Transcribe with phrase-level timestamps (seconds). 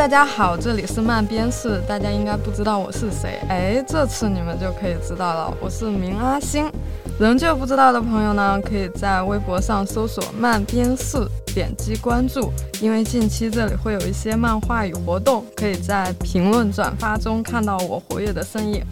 [0.00, 6.72] 大家好，这里是漫编室，大家应该不知道我是谁，哎，这次你们就可以知道了，我是明阿星。
[7.18, 11.18] 仍旧不知道的朋友呢，可以在微博上搜索“漫编室”，
[11.54, 12.50] 点击关注，
[12.80, 18.82] 因为近期这里会有一些漫画与活动，可以在评论转发中看到我活跃的身影。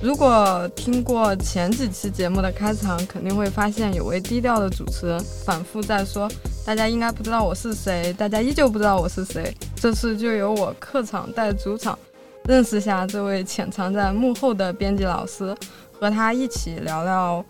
[0.00, 6.30] 如果听过前几期节目的开场，肯定会发现有位低调的主持人反复在说
[6.64, 11.98] ：“大家应该不知道我是谁，大家依旧不知道我是谁。”这次就由我客场带主场，
[12.44, 15.54] 认识下这位潜藏在幕后的编辑老师，
[15.92, 17.44] 和他一起聊聊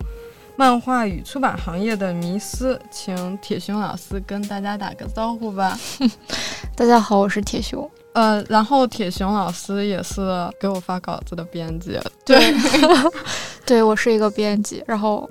[0.56, 2.80] 漫画与出版行业的迷思。
[2.90, 5.78] 请铁熊老师跟大家打个招呼吧。
[6.76, 7.88] 大家好，我是铁熊。
[8.14, 10.22] 呃，然后铁熊老师也是
[10.60, 12.54] 给我发稿子的编辑，对，
[13.66, 14.82] 对我是一个编辑。
[14.86, 15.28] 然后，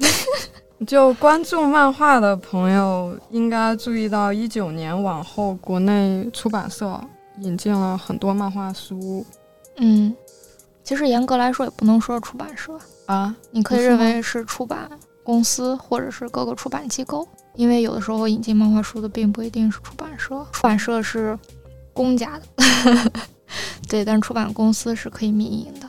[0.86, 7.00] 就关注漫画的朋友应该注意到，一九年往后，国内出版社
[7.40, 9.26] 引进了很多漫画书。
[9.78, 10.16] 嗯，
[10.84, 14.90] 其实严格来说也不能说出版社啊，你可以认为是出版
[15.24, 21.38] 公司或者是各个出版机构，因为有的时候引进漫画书的并不一定是出版社，出版社是。
[21.96, 23.12] 公家的，
[23.88, 25.88] 对，但是出版公司是可以民营的。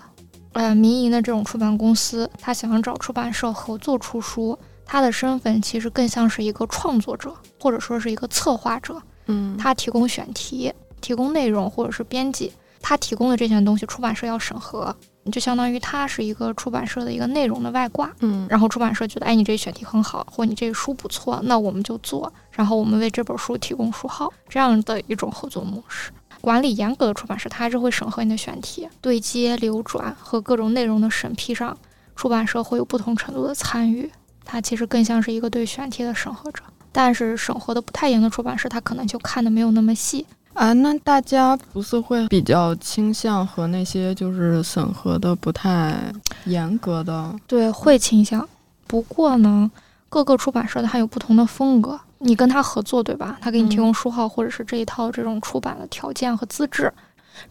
[0.53, 9.01] 呃，民营的这种出版公司，他想要找出版社合作出书，他的身份其实更像是一个创作者，或者说是一个策划者。
[9.27, 14.95] 嗯，他提供选题，提供内容，或者是编辑，他提供的这些东西，出版社要审核。
[15.33, 26.11] 就相当于他是一个出版社的一个内容的外挂，嗯，然后出版社觉得，哎，你这选题很好，或你这个书不错，那我们就做，然后我们为这本书提供书号，这样的一种合作模式。
[26.43, 31.75] 管理严格的出版社，它还是会审核你的选题、对接、流转和各种内容的审批上，
[32.15, 34.13] 出版社会有不同程度的参与，
[34.45, 36.63] 它其实更像是一个对选题的审核者。
[36.93, 40.25] 但是审核的不太严的出版社，他可能就看的没有那么细。
[40.53, 45.97] 啊，那大家不是会比较倾向和那些就是审核的不太
[46.45, 47.35] 严格的？
[47.49, 48.49] 对，会倾向。
[48.87, 49.69] 不过呢，
[50.09, 53.37] 各个出版社它有不同的风格，你跟他合作，对吧？
[53.41, 56.93] 他给你提供书号或者是这一套这种出版的条件和资质，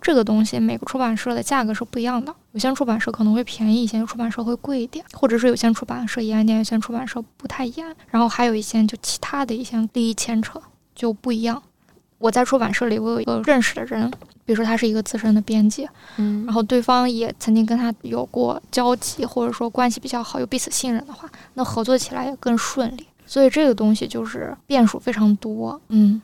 [0.01, 2.33] 这个东西每个出版社的价格是不一样的。
[2.51, 7.95] 有些出版社可能会便宜一些，出版社会贵一点，或者是有些出版社严一点，有些出版社不太严。
[8.09, 10.61] 然后还有一些就其他的一些利益牵扯
[10.95, 11.61] 就不一样。
[12.19, 14.09] 我在出版社里，我有一个认识的人，
[14.45, 23.05] 比如说他是一个资深的编辑，嗯，然后对方也曾经跟他有过交集，或者说关系比较好，有彼此信任的话，那合作起来也更顺利。
[23.25, 26.21] 所以这个东西就是变数非常多，嗯，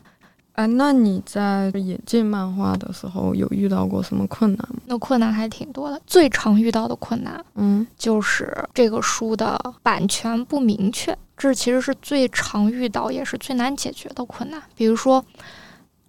[0.60, 4.82] 哎，那你在引进漫画的时候有遇到过什么困难吗？
[4.88, 15.24] 那困难还挺多的，最常遇到的困难，嗯，就是这个书的版权不明确，这其实是最常遇到也是最难解决的困难，比如说。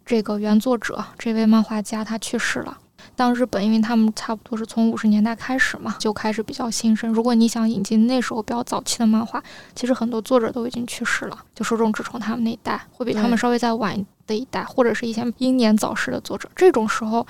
[0.04, 2.76] 这个原作者，这位漫画家他去世了。
[3.14, 7.12] 当日本，因为他们差不多是从五十年代开始嘛，就开始比较兴盛。
[7.12, 9.40] 如果你想引进那时候比较早期的漫画，
[9.72, 13.96] 其实很多作者都已经去世了，就手冢治虫他们那一代，会比他们稍微再晚
[14.30, 16.48] 的一代，或者是一些英年早逝的作者。
[16.54, 17.26] 这种时候，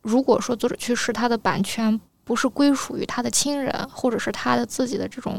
[0.00, 5.38] 如果说作者去世，他的版权不是归属于他的亲人，或者是他的自己的这种，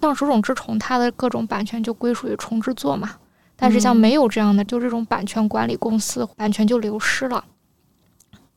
[0.00, 3.16] 像手冢治虫，他的各种版权就归属于重制作嘛。
[3.56, 7.44] 但是像没有这样的，就这种版权管理公司，版权就流失了。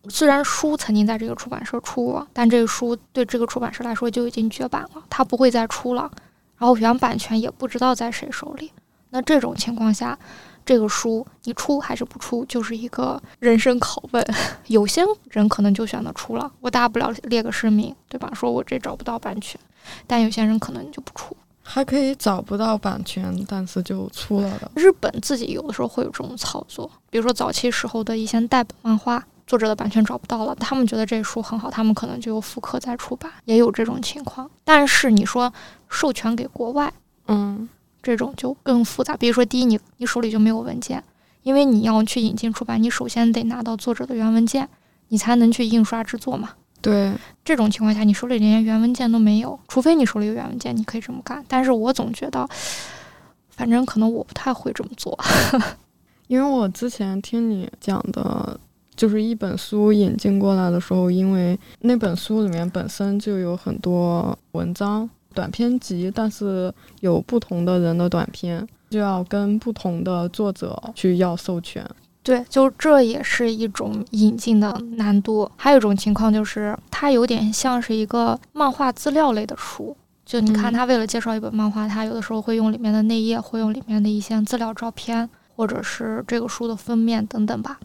[0.09, 6.12] 虽然书曾经在这个出版社出过，但这个书对这个出版社来说就已经绝版了，它不会再出了。
[6.57, 8.72] 然后原版权也不知道在谁手里。
[9.09, 10.18] 那这种情况下，
[10.66, 14.25] 这个书你出还是不出，就是一个人生拷问。
[14.68, 18.31] 有些人可能就选择出了，我大不了列个声明，对吧？
[18.33, 19.60] 说我这找不到版权。
[20.07, 21.36] 但有些人可能就不出。
[21.65, 24.69] 还可以找不到版权，但是就出了的。
[24.75, 34.50] 日本自己有的时候会有这种操作，比如说早期时候的一些代本漫画，作者的版权找不到了，他们觉得这书很好，他们可能就复刻再出版，也有这种情况。
[34.66, 35.54] 但是你说
[35.88, 36.92] 授权给国外，
[37.30, 37.69] 嗯，
[38.03, 39.17] 这种就更复杂。
[39.17, 41.03] 比如说，第一，你你手里就没有文件，
[41.41, 44.69] 因为你要去引进出版，你首先得拿到作者的原文件，
[45.07, 46.51] 你才能去印刷制作嘛。
[46.81, 47.13] 对
[47.45, 51.41] 这种情况下，你手里连原文件都没有，除非你手里有原文件，你可以这么干。
[51.47, 52.45] 但是我总觉得，
[53.50, 55.17] 反正可能我不太会这么做，
[56.27, 58.59] 因为我之前听你讲的，
[58.97, 71.85] 就是一本书引进过来的时候，因为那本书里面本身就有很多文章短篇集，但是有不同的人的短篇，就要跟不同的作者去要授权。
[72.21, 75.51] 对，就这也是一种引进的难度。
[75.57, 79.95] 还有一种情况就是，它有点像是一个漫画资料类的书。
[80.25, 87.77] 就你看，嗯他为了介绍一本漫画，他有的时候会用里面的内页，会用里面的一些资料照片，或者是这个书的封面等等吧。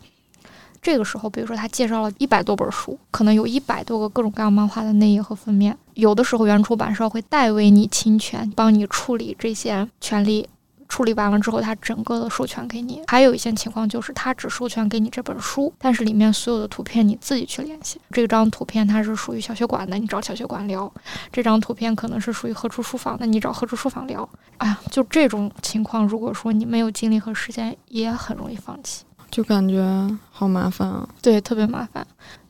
[0.81, 5.77] 这个时候，比如说他介绍了一百多本书，可能有一百多个各种各样漫画的内页和封面。
[5.95, 10.49] 有的时候，原出版社会代为你侵权，帮你处理这些权利。
[10.89, 13.03] 处理完了之后，他整个的授权给你。
[13.09, 18.01] 还有一些情况就是，他只授权给你这本书，但是里面所有的图片你自己去联系。
[18.11, 20.91] 这张图片它是属于小学馆的，你找小学馆聊；
[21.31, 24.27] 这张图片可能是属于何处书房的，你找何处书房聊。
[24.57, 29.05] 哎呀，就这种情况，如果说你没有精力和时间，也很容易放弃。
[29.31, 29.83] 就感觉
[30.31, 31.09] 好麻烦啊。
[31.23, 32.07] 对，特别麻烦。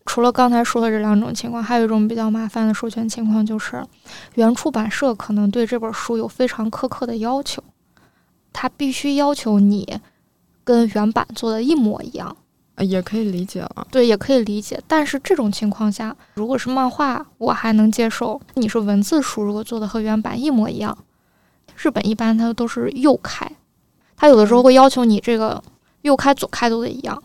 [0.06, 3.84] 除了刚才说的这两种情况，还有一种比较麻烦的授权情况，就是
[4.34, 7.62] 原出版社可能对这本书有非常苛刻的要求，
[8.52, 9.98] 他必须要求你
[10.64, 12.36] 跟原版做的一模一样。
[12.76, 13.86] 呃也可以理解了。
[13.90, 14.80] 对，也可以理解。
[14.86, 20.96] 但是这种情况下，如果是漫画，我还能接受；你是文字书，如果做的和原版一模一样，
[21.76, 23.50] 日本一般它都是右开，
[24.16, 25.60] 它有的时候会要求你这个
[26.08, 27.22] 右开、左开都得一样，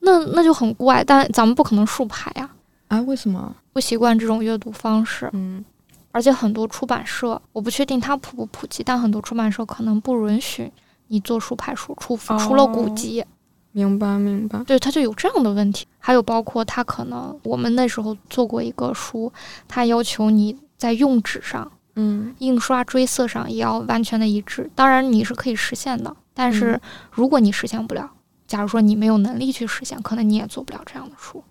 [0.00, 1.02] 那那就很怪。
[1.02, 2.50] 但咱们不可能竖排呀、
[2.88, 3.54] 啊，为什么？
[3.72, 5.64] 不习惯这种阅读方式，嗯，
[6.12, 10.70] 而且很多出版社，我不确定它普不普及，但很多出版社可能不允许
[11.08, 13.24] 你做竖排书，除除了古哦籍。
[13.72, 14.62] 明白明白。
[14.62, 15.84] 对，它就有这样的问题。
[15.98, 19.32] 还有包括它可能，我们那时候做过一个书，
[19.66, 24.70] 它要求你在用纸上、嗯印刷追色上也要完全的一致。
[24.76, 28.08] 当然你是可以实现的，但是嗯如果你实现不了，
[28.46, 31.42] 假如说你没有能力去实现，可能你也做不了这样的书。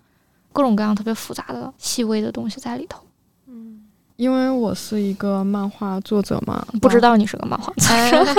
[0.52, 3.02] 各种各样特别复杂的细微的东西在里头。
[3.48, 3.82] 嗯
[4.16, 8.12] 因为我是一个漫画作者嘛，不知道你是个漫画家，哎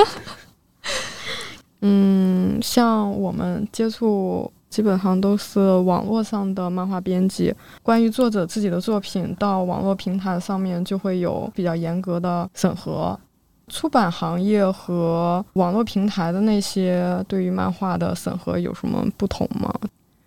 [1.81, 7.53] 嗯，像我们接触基本上都是网络上的漫画编辑，
[7.83, 13.19] 关于作者自己的作品到网络平台上面就会有比较严格的审核。
[13.67, 19.73] 出版行业和网络平台的那些对于漫画的审核有什么不同吗？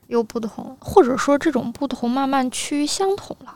[0.09, 3.55] 有不同，或者说这种不同慢慢趋于相同了。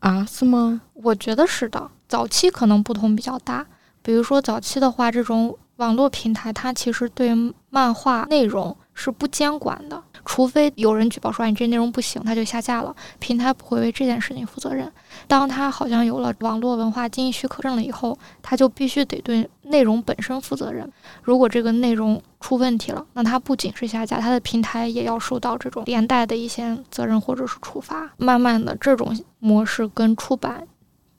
[0.00, 0.80] 啊，是吗？
[0.94, 3.66] 我觉得是的，早期可能不同比较大。
[4.02, 7.32] 比如说早期的话，这种网络平台它其实对
[7.68, 14.90] 漫画内容是不监管的，除非有人举报说你这内容不行，它就下架了，平台不会为这件事情负责任。
[15.26, 20.90] 当它好像有了网络文化经营许可证了以后，它就必须得对内容本身负责任。
[21.22, 28.10] 如果这个内容出问题了，那它不仅是下架，它的平台也要受到这种连带的一些责任或者是处罚。
[28.16, 30.66] 慢慢的，这种模式跟出版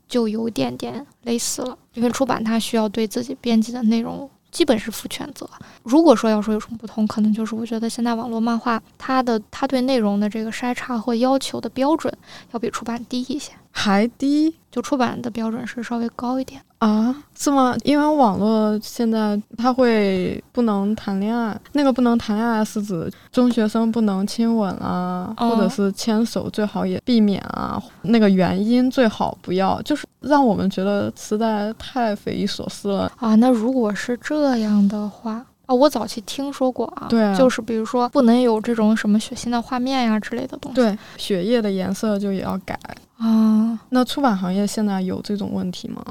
[0.07, 5.49] 就有点点类似了，因为出版它需要对自己编辑的内容基本是负全责。
[5.83, 12.13] 如果说要说有什么不同，可能就是我觉得现在网络漫画它的它对内容的这个筛查和要求的标准
[12.51, 16.61] 要比出版低一些，还低就出版的标准是稍微高一点。
[16.79, 17.15] 啊？
[17.35, 17.75] 是吗？
[17.83, 27.81] 因为网络现在它会不能谈恋爱，那个不能谈恋爱是指中学生不能亲吻啊，哦或者是牵手，最好也避免啊。
[28.01, 33.11] 那个原因最好不要，就是让我们觉得实在太匪夷所思了。
[33.17, 40.75] 啊，那如果是这样的话，啊，我早期听说过啊，对啊就是比如说不能有这种什么血腥的画面呀之类的东西。
[40.75, 42.79] 对，血液的颜色就也要改。
[43.21, 46.03] 啊，那出版行业现在有这种问题吗？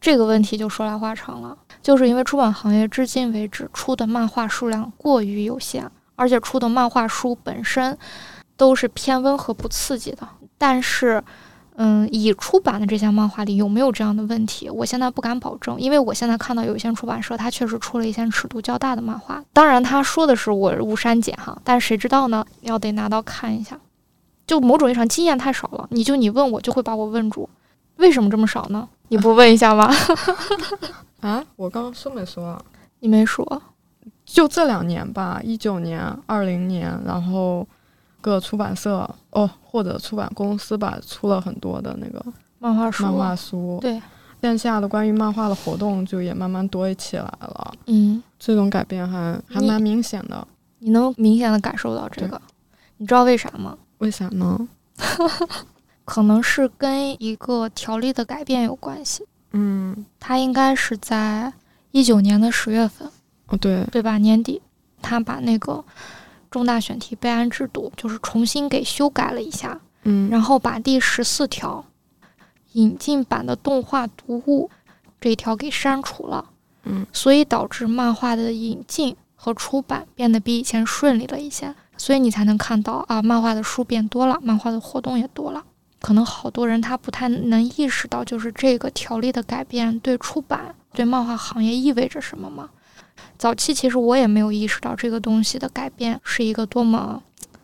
[0.00, 7.96] 这个问题就说来话长了，就是因为出版行业至今为止出的漫画数量过于有限，而且出的漫画书本身
[8.56, 10.28] 都是偏温和不刺激的。
[10.56, 11.22] 但是，
[11.76, 19.40] 嗯，已出版的这些漫画里有没有这样的问题，我现在不敢保证，因为我现在看到有一些出版社，它确实出了一些尺度较大的漫画。
[19.52, 22.44] 当然，他说的是我无删减哈，但谁知道呢？
[22.62, 23.78] 要得拿到看一下。
[24.48, 27.48] 就某种意义上经验太少了，你就你问我就会把我问住，
[27.96, 28.88] 为什么这么少呢？
[29.08, 29.88] 你不问一下吗？
[31.20, 32.62] 啊，我刚刚说没说啊？
[33.00, 33.62] 你没说，
[34.24, 37.66] 就这两年吧，一九年、二零年，然后
[38.22, 42.24] 各出版社哦，或者出版公司吧，出了很多的那个
[42.58, 43.78] 漫画书，漫画书。
[43.82, 44.00] 对，
[44.40, 50.46] 线下的关于漫画的活动就也慢慢多起来了，嗯，这种改变还还蛮明显的。
[50.78, 52.40] 你能明显的感受到这个，
[52.96, 53.76] 你知道为啥吗？
[53.98, 54.68] 为啥呢？
[56.04, 59.24] 可能是跟一个条例的改变有关系。
[59.52, 61.52] 嗯，他应该是在
[61.90, 63.10] 一九年的十月份，
[63.48, 64.18] 哦对，对吧？
[64.18, 64.60] 年底，
[65.02, 65.84] 他把那个
[66.50, 71.84] 重大选题备案制度就是重新给修改了一下，嗯，然后把第十四条
[72.72, 74.70] 引进版的动画读物
[75.20, 76.44] 这一条给删除了。
[76.84, 85.62] 嗯，所以导致漫画的引进和出版变得比以前顺利了一些，所以你才能看到啊，漫画的书变多了，漫画的活动也多了。
[86.00, 92.70] 可能好多人他不太能意识到，就是这个条例的改变对出版、对漫画行业意味着什么吗？
[93.36, 97.20] 早期其实我也没有意识到这个东西的改变是一个多么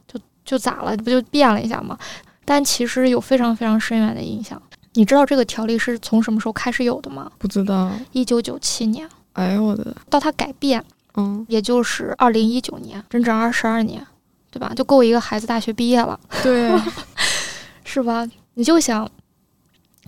[0.09, 1.97] 就就咋了，不就变了一下吗？
[2.45, 4.61] 但其实有非常非常深远的影响。
[4.95, 7.31] 你知道这个条例是从什么时候开始有的吗？
[7.39, 7.91] 不知道。
[8.13, 9.09] 一九九七年。
[9.35, 9.97] 哎呦我的！
[10.09, 10.85] 到它改变，
[11.17, 14.07] 嗯，也就是二零一九年，整整二十二年，
[14.55, 14.73] 对吧？
[14.73, 16.19] 就够一个孩子大学毕业了。
[16.41, 16.71] 对，
[17.83, 18.25] 是吧？
[18.55, 19.11] 你就想，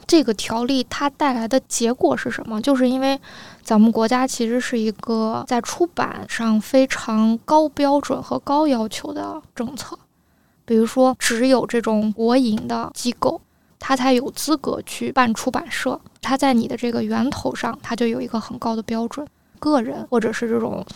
[0.06, 2.62] 这个条例它带来的结果是什么？
[2.62, 3.20] 就是因为
[3.60, 9.98] 咱们国家其实是一个在出版上非常高标准和高要求的政策。
[10.64, 13.40] 比如说，只有这种国营的机构，
[13.80, 16.00] 它才有资格去办出版社。
[16.22, 19.26] 它在你的这个源头上，它就有一个很高的标准。
[19.58, 20.86] 个人或者是这种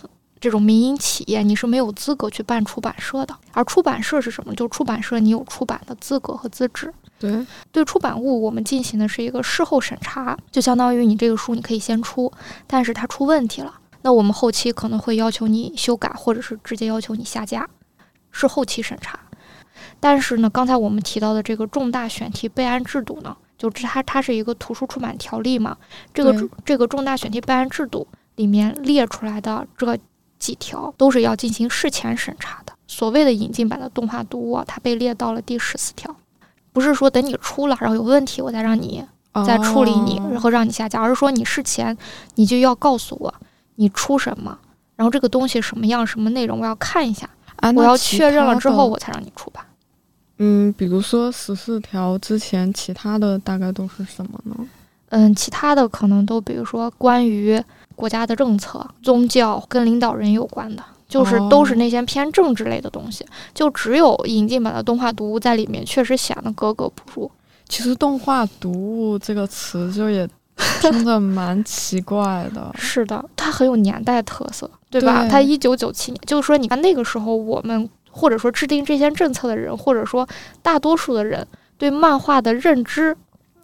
[0.40, 3.36] 这种民营企业，你是没有资格去办出版社的。
[3.52, 4.54] 而出版社是什么？
[4.54, 6.92] 就出版社，你有出版的资格和资质。
[7.18, 12.32] 对，对出版物，我们进行的是一个事后审查，就相当于你这个书你可以先出，
[12.66, 17.68] 但是它出问题了，那我们后期可能会要求你修改，或者是直接要求你下架，
[18.30, 19.20] 是后期审查。
[20.00, 25.76] 但是呢，刚才我们提到的这个重大选题备案制度呢，就它它是一个图书出版条例嘛，
[26.14, 29.84] 这个这个重大选题备案制度里面列出来的这
[30.40, 32.72] 几条都是要进行事前审查的。
[32.88, 36.12] 所谓的引进版的动画读物，它被列到了第十四条，
[36.72, 39.04] 不是说等你出了然后有问题我再让你
[39.46, 41.96] 再处理你，然后让你下架，而是说你事前
[42.34, 43.32] 你就要告诉我
[43.76, 44.58] 你出什么，
[44.96, 47.30] 然后这个东西什么样什么内容我要看一下，
[47.76, 49.64] 我要确认了之后我才让你出版。
[50.38, 54.56] 嗯，比如说十四条之前，其他的大概都是什么呢？
[55.10, 57.62] 嗯，其他的可能都比如说关于
[58.00, 63.24] 国家的政策、宗教跟领导人有关的，就是都是那些偏政治类的东西。
[63.54, 67.30] 就只有引进版的动画读物在里面，确实显得格格不入。
[67.68, 70.26] 其实“动画读物”这个词就也
[70.80, 72.74] 听着蛮奇怪的。
[72.76, 75.28] 是的，它很有年代特色，对吧？
[75.30, 77.88] 它一九九七年，就是说，你看那个时候我们。
[78.12, 80.28] 或者说制定这些政策的人，或者说
[80.62, 81.46] 大多数的人
[81.78, 83.16] 对漫画的认知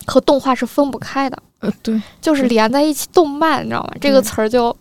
[0.07, 1.37] 和动画是分不开的。
[1.61, 3.91] 呃，对，就是连在一起，动漫，你知道吗？
[4.01, 4.77] 这个词儿就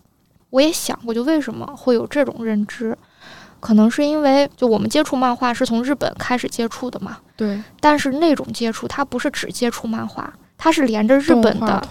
[0.50, 2.96] 我也想过，就为什么会有这种认知？
[3.58, 7.18] 可能是因为就我们接触漫画是从日本开始接触的嘛。
[7.36, 7.60] 对。
[7.80, 11.82] 但是那种接触，它不是只接触漫画，它是连着日本的，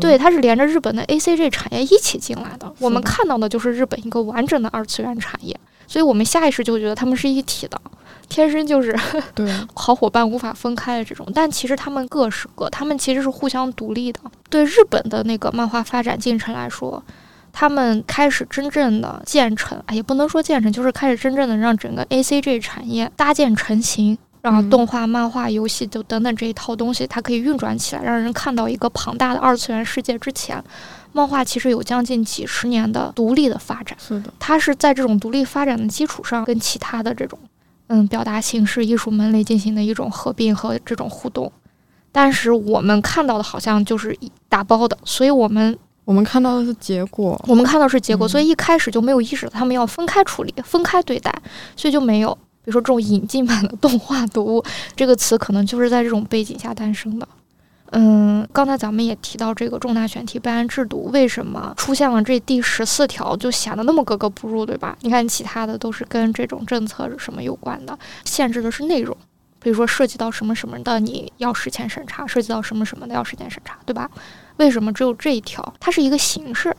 [0.00, 2.70] 对，它是连着日本的 A C G 产业一起进来的。
[2.80, 5.58] 我们看到的就是日本一个完整的二次元产业。
[5.92, 7.78] 所以我们下意识就觉得他们是一体的，
[8.26, 8.98] 天生就是
[9.36, 11.26] 对好伙伴无法分开的这种。
[11.34, 14.18] 但其实他们各是各，他们其实是互相独立的。
[14.48, 17.04] 对日本的那个漫画发展进程来说，
[17.52, 30.64] 他们开始真正的建成，也不能说建成，就是开始真正的让整个 A C G 产业搭建成型，让动画、漫画、游戏就等等这一套东西它可以运转起来，让人看到一个庞大的二次元世界之前。
[31.12, 37.38] 漫画其实有将近几十年的独立的发展，是的，它是在这种独立发展的基础上，跟其他的这种
[37.88, 41.52] 嗯表达形式、艺术门类进行的一种合并和这种互动。
[42.10, 44.16] 但是我们看到的好像就是
[44.48, 51.34] 打包的，所以我们我们看到的是结果，我们看到是结果，所以一开始就没有意识到他们要分开处理、分开对待，
[51.76, 54.64] 所以就没有，比如说这种引进版的动画读物
[54.94, 57.26] 这个词，可能就是在这种背景下诞生的。
[57.94, 64.96] 嗯，刚才咱们也提到这个重大选题备案制度，为什么出现了这第十四条就显得那么格格不入，对吧？
[65.02, 69.14] 你看其他的都是跟这种政策什么有关的，限制的是内容，
[69.60, 74.10] 比如说涉及到什么什么的你要事前审查，涉及到什么什么的要事前审查，对吧？
[74.56, 75.74] 为什么只有这一条？
[75.78, 76.74] 它是一个形式，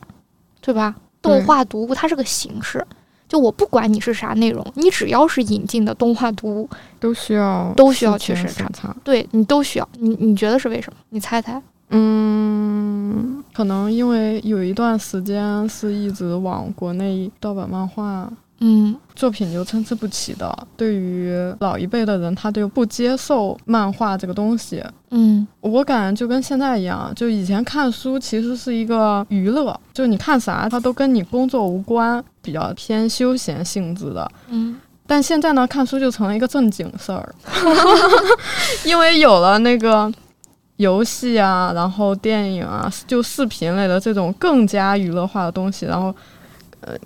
[0.60, 0.94] 对吧？
[1.22, 2.84] 动画读物它是个形式。
[3.34, 8.94] 就我不管你是啥内容，你只要是引进的动画读物，都需要都需要去审查。
[9.02, 10.98] 对你都需要，你你觉得是为什么？
[11.08, 11.60] 你猜猜？
[11.90, 18.32] 嗯，可能因为有一段时间是一直往国内盗版漫画。
[18.60, 20.56] 嗯，作品就参差不齐的。
[20.76, 24.80] 对于老一辈的人，他就不接受漫画这个东西。
[25.10, 34.30] 嗯，我感觉就跟现在一样，就以前看书其实是一个娱乐，就你看啥，它都跟你工作无关，比较偏休闲性质的。
[34.48, 37.34] 嗯，但现在呢，看书就成了一个正经事儿，
[38.84, 40.12] 因为有了那个
[40.76, 46.14] 游戏啊，然后电影啊，就视频类的这种更加娱乐化的东西，然后。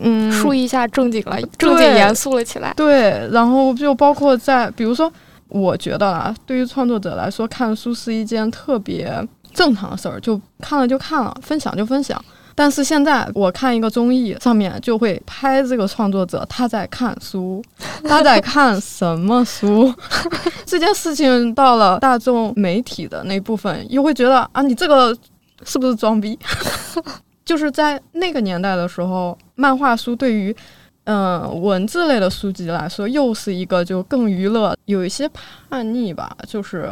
[0.00, 2.74] 嗯，树一下正经了，正经严肃了起来。
[2.74, 5.08] 对，然后就包括在，比如说，
[5.46, 12.20] 我觉得啊，对于创作者来说，看书是一件特别正常的事儿，就看了就看了，分享就分享，
[12.58, 17.62] 但是现在我看一个综艺，上面就会拍这个创作者他在看书，
[18.02, 19.94] 他在看什么书？
[20.66, 25.16] 这件事情到了大众媒体的那部分，又会觉得啊，你这个
[25.64, 26.36] 是不是装逼？
[27.46, 30.54] 就是在那个年代的时候，漫画书对于
[31.04, 35.30] 嗯文字类的书籍来说，又是一个就更娱乐，有一些
[35.70, 36.90] 叛逆吧，就是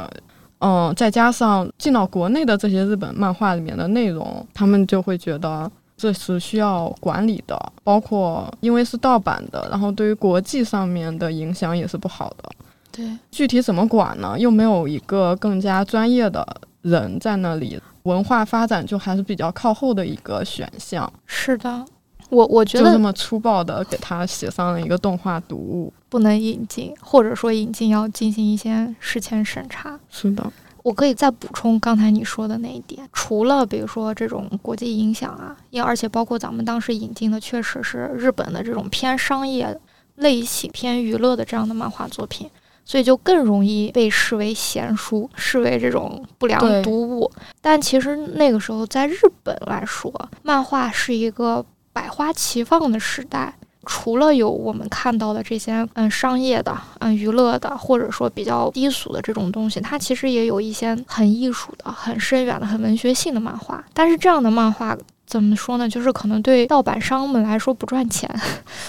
[0.59, 12.51] 嗯，再加上进到国内的这些日本漫画里面的内容，他们就会觉得这是需要管理的，包括因为是盗版的，然后对于国际上面的影响也是不好的。
[12.91, 14.39] 对，具体怎么管呢？
[14.39, 16.47] 又没有一个更加专业的
[16.81, 21.13] 人在那里，文化发展就还是比较靠后的一个选项。
[21.27, 21.85] 是的，
[22.31, 25.93] 我我觉得就这么粗暴的给他写上了一个动画读物。
[26.09, 29.99] 不能引进，或者说引进要进行一些事前审查。
[30.09, 30.51] 是的，
[30.83, 39.79] 我可以再补充刚才你说的那一点，除了比如说这种国际影响啊，因而且包括咱们当时引进的确实是日本的这种偏商业
[40.15, 42.49] 类型、偏娱乐的这样的漫画作品，
[42.85, 47.31] 所以就更容易被视为闲书，视为这种不良读物。
[47.61, 50.11] 但其实那个时候在日本来说，
[50.43, 51.63] 漫画是一个
[51.97, 53.55] 百花齐放的时代。
[53.89, 63.83] 除了有我们看到的这些嗯商业的、嗯娱乐的，或者说比较低俗的这种东西，它其实也有一些很艺术的、很深远的、很文学性的漫画。
[63.95, 65.89] 但是这样的漫画怎么说呢？
[65.89, 68.29] 就是可能对盗版商们来说不赚钱，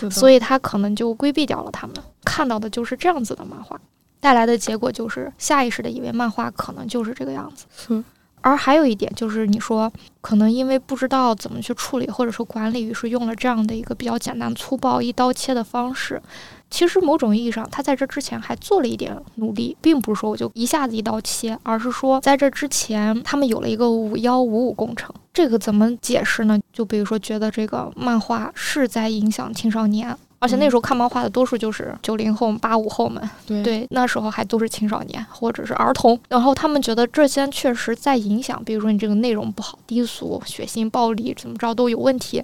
[0.09, 1.95] 所以他可能就规避掉了他们
[2.25, 3.79] 看到的就是这样子的漫画，
[4.19, 8.03] 带来的结果就是下意识的以为漫画可能就是这个样子。
[8.47, 16.21] 而还有一点就是，你说可能因为不知道怎么去处理或者说管理，于是用了这样的一个比较简单粗暴、一刀切的方式。
[16.69, 25.13] 其实某种意义上，他在这之前还做了一点努力，并不是说我就一下子一刀切，而是说在这之前，他们有了一个五幺五五工程。
[25.33, 26.57] 这个怎么解释呢？
[26.71, 42.43] 就比如说，觉得这个漫画是在影响青少年，而且那时候看漫画的多数就是九零后、八五后们，对对，那时候还都是青少年或者是儿童，然后他们觉得这些确实在影响，比如说你这个内容不好、低俗、血腥、暴力，怎么着都有问题。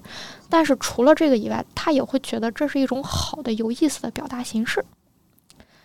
[0.50, 4.84] 但是除了这个以外，他也会觉得这是一种好的、有意思的表达形式。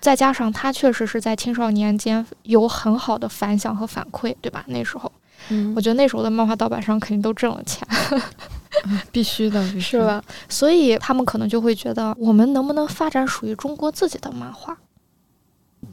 [0.01, 4.65] 再加上他确实是在青少年间有很好的反响和反馈，对吧？
[4.69, 5.11] 那时候，
[5.49, 7.87] 嗯我觉得那时候的漫画盗版商肯定都挣了钱，
[9.13, 10.23] 必须的， 必须是吧？？
[10.49, 14.77] 所以他们可能就会觉得，我们能不能发展属于中国自己的漫画？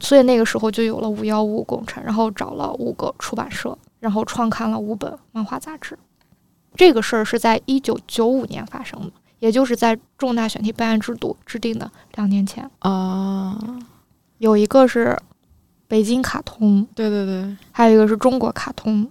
[0.00, 5.98] 所以那个时候就有了五幺五工程，然后找了五个出版社，然后创刊了五本漫画杂志。
[6.74, 12.68] 这个事儿是在一九九五年发生的，也就是在重大选题备案制度制定的两年前。
[12.80, 13.58] 啊，
[14.38, 15.16] 有一个是
[15.88, 19.08] 北京卡通，对对对，还有一个是中国卡通，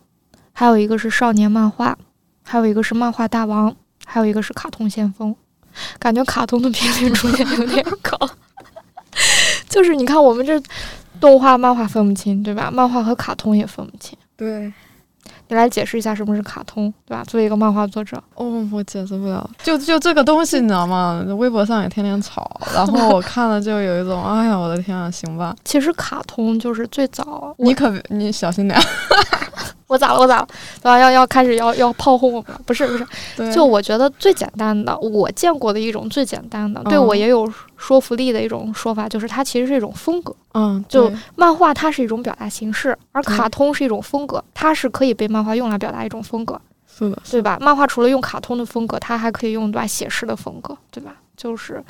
[0.53, 1.97] 还有一个是少年漫画，
[2.45, 5.35] 还有一个是漫画大王，还有一个是卡通先锋。
[5.99, 8.17] 感觉卡通的频率出现有点高，
[9.67, 10.61] 就是你看我们这
[11.19, 12.71] 动画、漫画分不清，对吧？
[12.71, 14.17] 漫画和卡通也分不清。
[14.37, 14.71] 对。
[15.47, 17.23] 你来解释一下什么是卡通，对吧？
[17.27, 21.23] 作为一个漫画作者，哦，我解释不了，就就这个东西，你知道吗？
[21.37, 28.79] 微博上也天天吵，然后我看了就有一种， 哎呀，我的天啊，行吧，其实卡通就是最早，你可你小心点，
[29.87, 30.19] 我咋了？
[30.19, 30.47] 我咋了？
[30.81, 30.97] 对吧？
[30.99, 32.61] 要要开始要要炮轰我们了？
[32.65, 33.05] 不是不是，
[33.53, 40.35] 就我觉得最简单的，我见过的一种最简单的，对嗯我也有说服力的一种说法，就是它其实是一种风格。
[40.57, 47.57] 嗯，就漫画它是一种表达形式，而卡通是一种风格，它是可以被漫画用来表达一种风格，是的，对吧？
[47.59, 51.13] 漫画除了用卡通的风格，它还可以用对吧写实的风格，对吧？
[51.35, 51.83] 就是，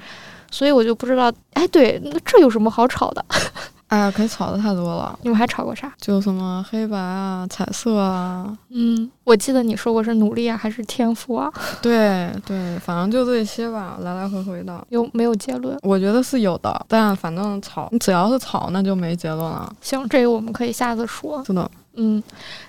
[0.49, 3.23] 所以我就不知道，哎，对，那这有什么好吵的？
[3.87, 5.93] 哎呀，可以吵的太多了，你们还吵过啥？
[6.01, 11.53] 就什么黑白啊、彩色啊，嗯，我记得你说过是努力啊，还是天赋啊？
[11.83, 14.83] 对对，反正就这些吧，来来回回的。
[14.89, 15.77] 有没有结论？
[15.83, 19.71] 我觉得是有的，但反正吵，你只要是吵，那就没结论了。
[19.81, 21.45] 行，这个我们可以下次说。
[21.45, 22.21] 是的，嗯，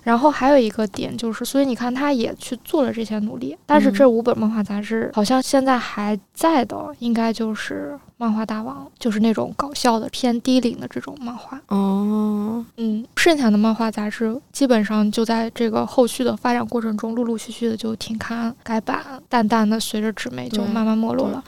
[0.03, 11.61] 然后还有一个点就是，所以你看，他也去做了这些努力，但是嗯这五本漫画杂志好像现在还在的，应该就是《漫画大王》，就是那种搞笑的、偏低龄的这种漫画。
[11.69, 21.43] 哦，嗯，剩下的漫画杂志基本上就在这个后续的发展过程中，陆陆续续的就停刊、改版，淡淡的随着纸媒就慢慢没落了。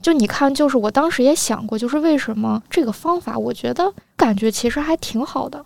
[0.00, 5.64] 就你看，就是我当时也想过，就是为什么这个方法，我觉得感觉其实还挺好的。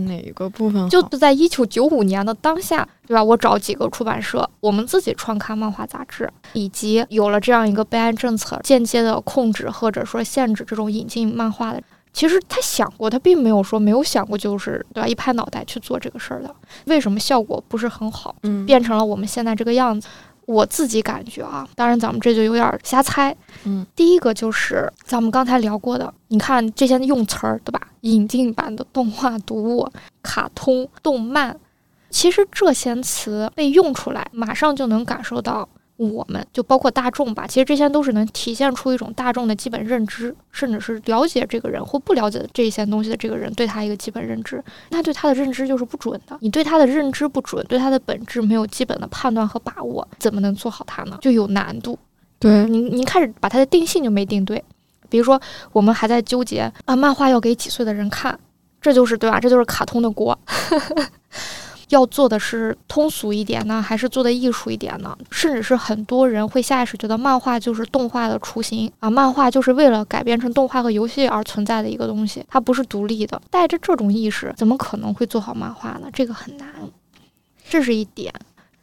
[0.00, 3.22] 哪一个部分就是在一九九五年的当下，对吧？
[3.22, 11.82] 我找几个出版社，我们自己创刊漫画杂志，以及有了这样一个备案政策，间接的控制或者说限制这种引进漫画的。
[12.12, 15.06] 其实他想过，他并没有说没有想过，就是对吧？
[15.06, 16.52] 一拍脑袋去做这个事儿的。
[16.86, 20.08] 为什么效果不是很好，嗯，变成了我们现在这个样子？
[20.50, 23.34] 我自己感觉啊，当然咱们这就有点瞎猜。
[23.62, 27.80] 嗯，第一个就是咱们刚才聊过的，你看这些用词儿，对吧？
[28.00, 29.88] 引进版的动画、读物、
[30.22, 31.56] 卡通、动漫，
[32.10, 35.68] 其实这些词被用出来，马上就能感受到。
[36.08, 44.64] 我们就包括大众吧，其实这些都是能体现出一种大众的基本认知，甚至是了解这个人或不了解这些东西的这个人对他一个基本认知。
[44.88, 51.18] 那对他的认知就是不准的，你对他的认知不准，对他的本质没有基本的判断和把握，怎么能做好它呢？
[51.20, 51.98] 就有难度。
[52.38, 54.64] 对，您您开始把它的定性就没定对。
[55.10, 55.38] 比如说，
[55.72, 58.38] 我们还在纠结啊，漫画要给几岁的人看，
[58.80, 59.38] 这就是对吧？
[59.38, 60.38] 这就是卡通的锅。
[61.90, 65.16] 要做的是通俗一点呢，还是做的艺术一点呢？
[65.30, 73.40] 甚至是很多人会下意识觉得漫画就是动画的雏形啊，漫画就是为了改编成动画和游戏而存在的一个东西，它不是独立的。
[73.50, 76.08] 带着这种意识，怎么可能会做好漫画呢？
[76.12, 76.66] 这个很难，
[77.68, 78.32] 这是一点。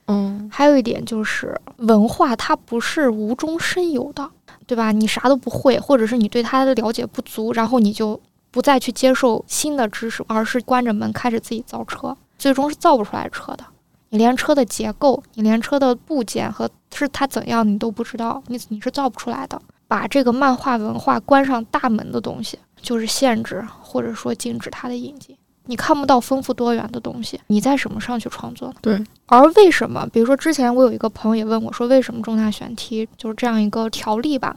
[0.10, 4.30] 嗯，还有一点就是文化它不是无中生有的，
[4.66, 4.92] 对吧？
[4.92, 8.20] 你啥都不会，或者是你对它的了解不足，然后你就
[8.52, 12.16] 不再去接受新的知识，而是关着门开始自己造车。
[12.38, 13.64] 最终是造不出来车的。
[14.10, 19.62] 你连车的结构，你连车的部件和是它怎样，你都不知道，你你是造不出来的。
[19.88, 25.38] 把这个漫画文化关上大门的东西，就是限制或者说禁止它的引进。
[25.66, 28.74] 你看不到丰富多元的东西，你在什么上去创作？
[28.82, 29.02] 对。
[29.26, 30.08] 而为什么？
[30.14, 34.56] 比如说之前我有一个朋友也问我说，为什么重大选题就是这样一个条例吧，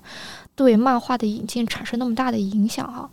[0.54, 2.86] 对漫画的引进产生那么大的影响？
[2.86, 3.10] 哈。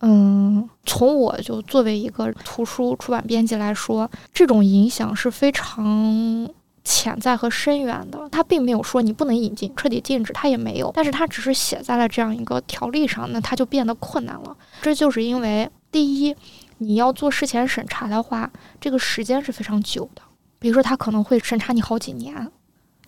[0.00, 6.48] 嗯，从我就作为一个图书出版编辑来说，这种影响是非常
[6.84, 8.28] 潜在和深远的。
[8.30, 10.92] 他并没有说你不能引进，彻底禁止，他也没有。
[10.94, 14.56] 但是他只是写在了这样一个条例上，那他就变得困难了。
[14.80, 16.34] 这就是因为，第一，
[16.78, 18.48] 你要做事前审查的话，
[18.80, 20.22] 这个时间是非常久的。
[20.60, 22.50] 比如说，他可能会审查你好几年。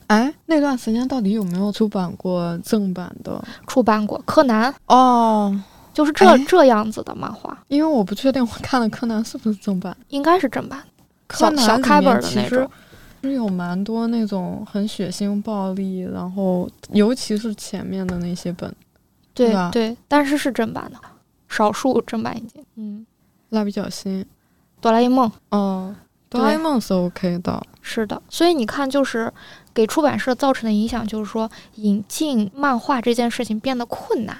[0.08, 3.40] 哎，那段时间到底有没有出版过正版的？
[3.68, 5.62] 出版过《柯南》哦。
[5.92, 10.82] 就是这这样子的漫画，因为我不确定我看的柯南是不是正版，应该是正版。
[11.26, 12.70] 柯南小开本的那种，
[13.22, 18.74] 是有蛮多那种很血腥暴力，然后尤其是前面的那些本，
[19.34, 19.54] 对？
[19.70, 20.98] 对，但是是正版的，
[21.48, 22.64] 少数正版引进。
[22.76, 23.06] 嗯，
[23.50, 24.24] 蜡笔小新，
[24.80, 25.94] 哆啦 A 梦，哦，
[26.28, 28.20] 哆啦 A 梦是 OK 的，是的。
[28.28, 29.32] 所以你看，就是
[29.72, 34.36] 给出版社造成的影响，就是说引进漫画这件事情变得困难。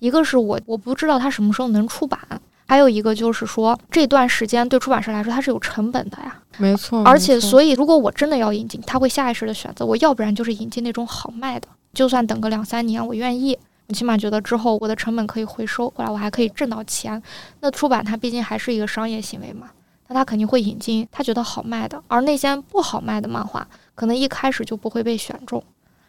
[0.00, 2.18] 一个是我我不知道它什么时候能出版，
[2.66, 7.02] 还有一个就是说这段时间对出版社来说它是有成本的呀，没错。
[7.04, 13.58] 而且所以如果我真的要引进，他会下意识的选择我要不然就是引进那种好卖的，就算等个两三年我愿意，
[13.88, 17.22] 我起码觉得之后我的成本可以回收，后来我还可以挣到钱。
[17.60, 19.70] 那出版它毕竟还是一个商业行为嘛，
[20.08, 25.62] 那他肯定会引进他觉得好卖的，而那些不好卖的漫画可能一开始就不会被选中，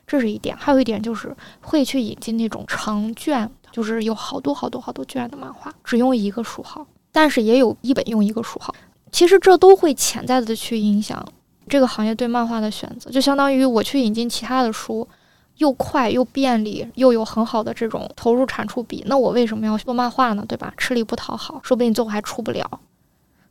[0.08, 0.56] 这是一点。
[0.56, 3.50] 还有一点就是会去引进那种长卷。
[3.72, 8.74] 就是有好多好多好多卷的漫画，只用一个书号，但是也有一本用一个书号。
[9.12, 11.26] 其实这都会潜在的去影响
[11.68, 15.08] 这个行业对漫画的选择，就相当于我去引进其他的书，
[15.58, 20.46] 又快又便利，又有很好的这种投入产出比，那我为什么要做漫画呢？
[20.48, 20.74] 对吧？
[20.78, 22.80] 吃力不讨好，说不定最后还出不了。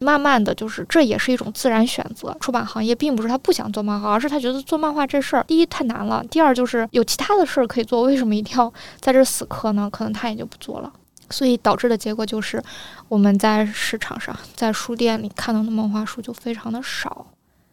[0.02, 2.34] 慢慢的就是这也是一种自然选择。
[2.40, 9.90] 出版行业并不是他不想做漫画，而是他觉得做漫画这事儿，第一太难了，第二就是有其他的事儿可以做，为什么一定要在这死磕呢？
[9.92, 10.90] 可能他也就不做了。
[11.28, 12.62] 所以导致的结果就是，
[13.08, 17.26] 我们在市场上，在书店里看到的漫画书就非常的少。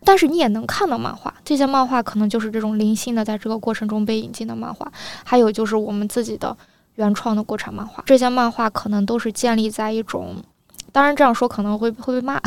[0.04, 4.92] 但是你也能看到漫画，这些漫画可能就是这种零星的，在这个过程中被引进的漫画，
[5.24, 6.56] 还有就是我们自己的
[6.96, 8.04] 原创的国产漫画。
[8.06, 10.36] 这些漫画可能都是建立在一种。
[10.98, 12.42] 当然这样说可能会会被骂，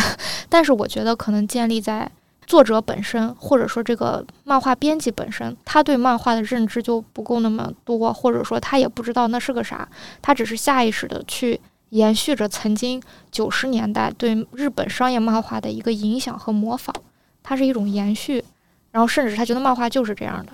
[0.48, 2.10] 但是我觉得可能建立在
[2.48, 9.88] 作者本身，或者说这个漫画编辑本身，他对漫画的认知就不够那么多，或者说他也不知道那是个啥，
[10.20, 11.60] 他只是下意识的去
[11.90, 16.92] 延续着曾经九十年代对日本商业漫画的一个影响和模仿，
[17.44, 18.44] 它是一种延续，
[18.90, 20.52] 然后甚至他觉得漫画就是这样的。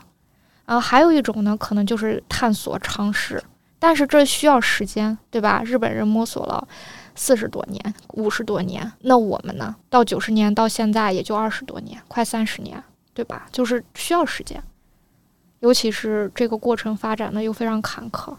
[0.67, 3.43] 啊，还有一种呢，可能就是探索尝试，
[3.79, 5.63] 但是这需要时间，对吧？
[5.65, 6.69] 日本人摸索了。
[7.17, 9.75] 四十多年，五十多年，那我们呢？
[9.89, 12.81] 到九十年到现在也就二十多年，快三十年，
[13.15, 13.47] 对吧？
[13.51, 14.63] 就是需要时间，
[15.61, 18.35] 尤其是这个过程发展的又非常坎坷。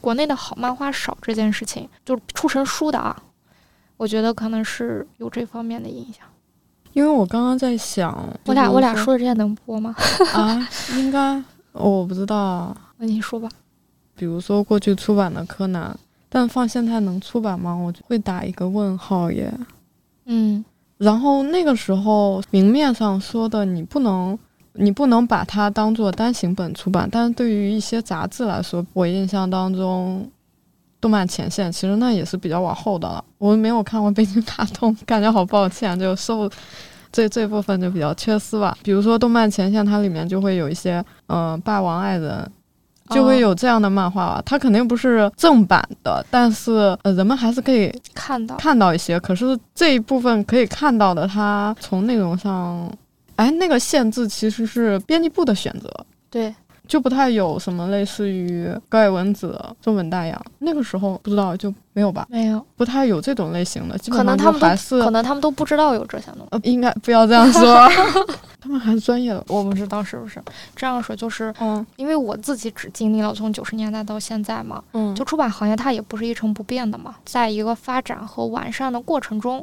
[0.00, 3.22] 国内的好漫画少这件事情，就出成书的啊，
[3.96, 6.24] 我觉得可能是有这方面的影响。
[6.94, 9.94] 因为我刚刚在想，我俩我俩说的这些能播吗？
[10.32, 11.42] 啊，应该，
[11.72, 12.74] 我不知道。
[12.96, 13.48] 那你说吧。
[14.16, 15.96] 比如说过去出版的柯南。
[16.28, 17.74] 但放现在能出版吗？
[17.74, 19.52] 我会打一个问号耶。
[20.26, 20.64] 嗯，
[20.98, 24.38] 然后那个时候明面上说的你不能
[24.74, 30.30] 你不能把它当做单行本出版，但是对于一些杂志来说，我印象当中，
[31.00, 33.24] 动漫前线其实那也是比较往后的了。
[33.38, 36.48] 我没有看过北京大通， 感觉好抱歉，就受
[37.10, 38.76] 这这部分就比较缺失吧。
[38.82, 42.52] 比如说动漫前线，它里面就会有一些，嗯，霸王爱人。
[43.10, 49.18] 就会有这样的漫画吧，它肯定不是正版的，但是呃，人们还是可以看到看到一些。
[49.20, 52.90] 可是这一部分可以看到的，它从内容上，
[53.36, 55.88] 哎，那个限制其实是编辑部的选择。
[56.30, 56.54] 对。
[56.88, 62.26] 就不太有什么类似于高野文子、中本大洋，那个时候不知道就没有吧？
[62.30, 63.98] 没有，不太有这种类型的。
[64.10, 66.46] 可能他们还是可能他们都不知道有这些东西。
[66.50, 67.86] 呃，应该不要这样说，
[68.58, 69.44] 他们还是专业的。
[69.48, 70.42] 我不知道是不是
[70.74, 79.62] 这样说，就是嗯，因为我自己只经历了从九十年代到现在嘛，嗯，就出版行业它也不是一成不变的嘛，在一个发展和完善的过程中，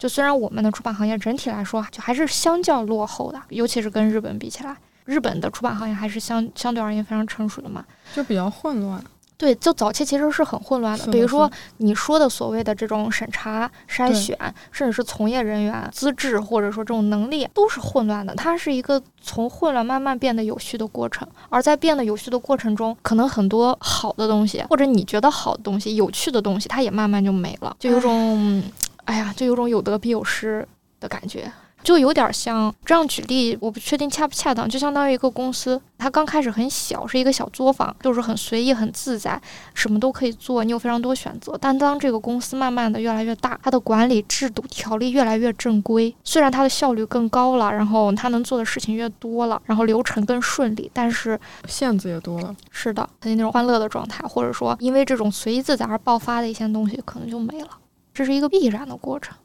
[0.00, 4.76] 就虽然我们的出版行业整体来说就还是相较落后的，尤其是跟日本比起来。
[5.06, 7.82] 日本的出版行业还是相相对而言非常成熟的嘛，
[8.14, 9.02] 就比较混乱。
[9.38, 11.06] 对，就早期其实是很混乱的。
[11.12, 14.34] 比如说你说的所谓的这种审查、筛选，
[14.72, 18.34] 甚至是从业人员资质或者说这种能力，都是混乱的。
[18.34, 21.28] 它是一个从混乱慢慢变得有序的过程。
[21.50, 28.62] 而在变得有序的过程中，可能很多好的东西，或者你觉得好的东西、有趣的东西，它也慢慢就没了，就有种，
[29.04, 30.66] 哎呀，就有种有得必有失
[30.98, 31.52] 的感觉。
[31.86, 34.68] 就有点像这样举例，我不确定恰不恰当。
[34.68, 39.40] 就相当于一个公司，它刚开始很小，是一个小作坊，就是很随意、很自在，
[39.72, 41.56] 什么都可以做，你有非常多选择。
[41.60, 52.52] 但当这个公司慢慢的越来越大，它的管理制度、条例越来越正规，虽然它的效率更高了，然后它能做的事情越多了，然后流程更顺利，但是限制也多了。
[52.72, 57.68] 是的，它那种欢乐的状态，或者说因为这种随意自在而爆发的一些东西，可能就没了。
[58.12, 59.36] 这是一个必然的过程，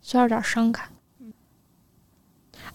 [0.00, 0.84] 虽然有点伤感。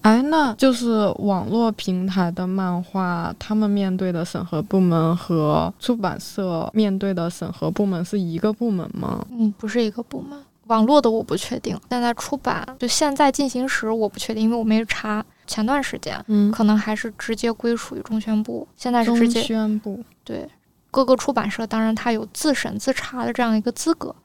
[0.01, 9.25] 哎，那就是网络平台的漫画，他们面对的审核部门和出版社面对的审核部门是一个部门吗？
[9.31, 10.41] 嗯，不是一个部门。
[10.67, 15.25] 网络的我不确定，但在出版就现在进行时我不确定，因为我没查。
[15.47, 20.03] 前段时间，嗯，可能还是直接归属于中宣部，现在是直接宣部。
[20.23, 20.47] 对，
[20.91, 24.15] 各个出版社当然它有自审自查的这样一个资格，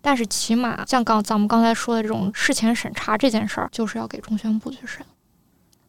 [0.00, 5.06] 但是起码像刚咱们刚才说的这种事前审查这件事儿，就是要给中宣部去审。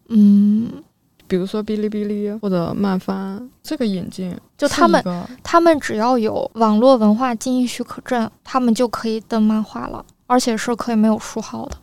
[0.10, 0.84] 嗯，
[1.28, 5.04] 比如说哔哩哔哩或者漫翻这个引进，就他们
[5.42, 11.78] 他们只要有网络文化经营许可证，他们就可以登漫画了，而且是可以没有书号的。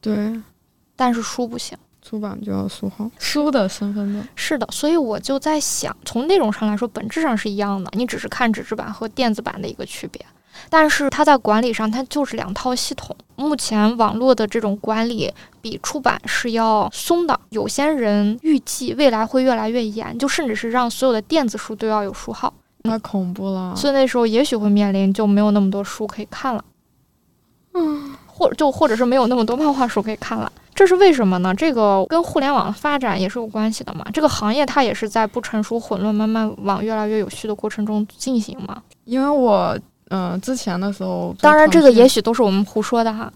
[0.00, 0.40] 对，
[0.94, 4.26] 但是书不行，出版就要书号，书的身份证。
[4.34, 10.24] 是的，所以我就在想，从内容上来说，本质上是一样的，你只是看纸质版和电子版的一个区别。
[10.68, 13.14] 但是它在管理上，它就是两套系统。
[13.36, 22.50] 目前网络的这种管理比出版是要松的，有些人预计未来会越来越严，就甚至是让所有的电子书都要有书号，
[22.84, 23.76] 那恐怖了。
[23.76, 26.64] 所以那时候也许会面临就没有那么多书可以看了，
[27.74, 30.50] 嗯，或就或者是没有那么多漫画书可以看了。
[30.74, 31.54] 这是为什么呢？
[31.54, 34.06] 这个跟互联网的发展也是有关系的嘛。
[34.14, 38.82] 这个行业它也是在不成熟、混乱、慢慢往越来越有序的过程中进行嘛。
[39.04, 39.78] 因为我。
[40.10, 43.32] 嗯，之前的时候，当然这个也许都是我们胡说的哈。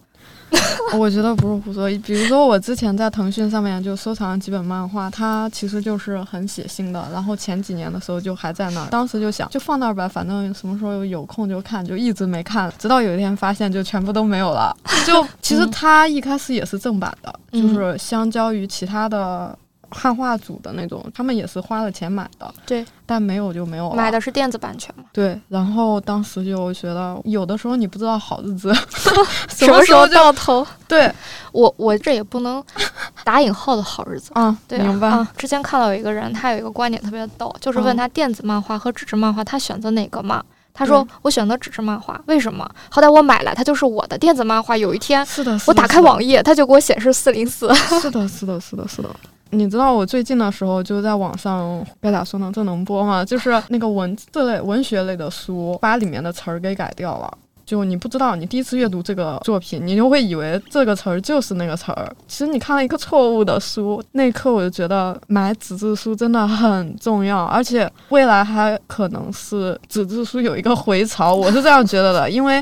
[0.98, 7.08] 我觉得不是胡说，比如说我之前在腾讯上面就收藏了几本漫画，它其实就是很写腥的。
[7.12, 14.76] 然后前几年的时候就还在那儿，当时就想就放那儿吧，反正什么时候有空就看，就一直没看，直到有一天发现就全部都没有了。
[15.06, 19.56] 就其实它一开始也是正版的，就是相较于其他的。
[19.90, 23.96] 汉化组的那种，他们也是花了钱买的，对，但没有就没有了。
[23.96, 25.04] 买的是电子版权嘛？
[25.12, 28.72] 对，然后当时就觉得，有的时候你不知道好日子
[29.48, 30.66] 什么时候到头。
[30.88, 31.12] 对
[31.52, 32.62] 我，我这也不能
[33.24, 34.56] 打引号的好日子啊。
[34.66, 35.26] 对，明白。
[35.36, 40.42] 之前看到有一个人，他有一个观点特别逗，就是问他电子漫画和纸质漫画，他选择哪个嘛？
[40.72, 42.66] 他说：“我选择纸质漫画，为什么？
[42.88, 44.76] 好歹我买了，它就是我的电子漫画。
[44.76, 47.74] 有一天，是的，我打开网页，它就给我显示四零四。
[48.00, 49.10] 是的，是的，是的，是的。”
[49.52, 52.50] 你知道我最近的时候就在网上该咋说呢？
[52.54, 53.24] 这能播吗？
[53.24, 57.38] 就是 那个文字类、文学类的书，把里面的词儿给改掉了。
[57.66, 62.12] 就你不知道，你第一次阅读这个作品，你就会以为这个词儿就是那个词儿。
[62.26, 71.34] 其实你看了一个错误的书，那一刻我就觉得买纸质书真的很重要，而且未来还可能是纸质书有一个回潮。
[71.34, 72.60] 我是这样觉得的，因为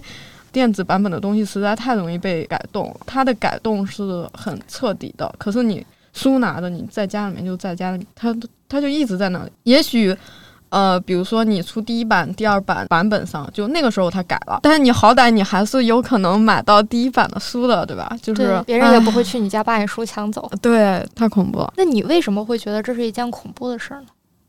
[0.52, 5.34] 电子版本的东西实在太容易被改动，它的改动是很彻底的。
[5.38, 5.86] 可是你。
[6.18, 8.36] 书拿的，你在家里面就在家里，它
[8.68, 9.50] 它就一直在那里。
[9.62, 10.14] 也许，
[10.70, 18.14] 呃，比如说你出第一版、第二版版本上，就那个时候他改了，但是你好歹你还是有可能买到第一版的书的，对吧？
[18.20, 20.50] 就是别人也不会去你家把你书抢走。
[20.60, 21.72] 对，太恐怖了。
[21.76, 24.06] 那你为什么会觉得这是一件恐怖的事呢？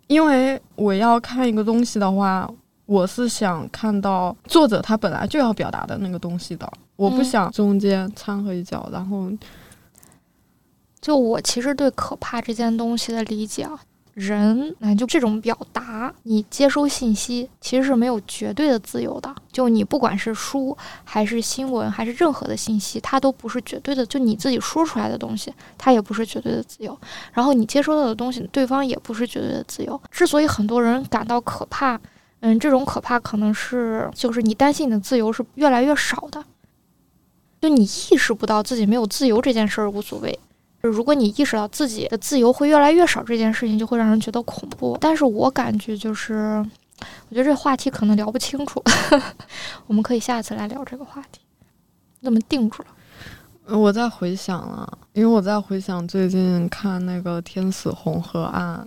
[0.08, 2.50] 因为我要看一个东西的话，
[2.88, 9.32] 我是想看到作者他本来就要表达的那个东西的，我不想中间掺和一脚，然后。
[11.02, 13.80] 就我其实对可怕这件东西的理解啊，
[14.14, 19.34] 人那就这种表达，你接收信息其实是没有绝对的自由的。
[19.52, 24.06] 就你不管是书还是新闻还是任何的信息，它都不是绝对的。
[24.06, 26.98] 就你自己说出来的东西，它也不是绝对的自由。
[27.32, 30.00] 然后你接收到的东西，对方也不是绝对的自由。
[30.12, 31.98] 之所以很多人感到可怕，
[32.42, 36.44] 嗯，这种可怕可能是就是你担心你的自由是越来越少的。
[37.62, 40.38] 就你意识不到自己没有自由这件事儿无所谓。
[40.82, 44.98] 如果你意识到自己的自由会越来越少，这件事情就会让人觉得恐怖。
[45.00, 46.66] 但是我感觉就是，
[47.30, 48.82] 我觉得这话题可能聊不清楚，
[49.88, 51.42] 我们可以下次来聊这个话题。
[52.22, 53.78] 怎么定住了？
[53.78, 58.78] 我在回想啊，因为我在回想最近看那个《天死红河岸》。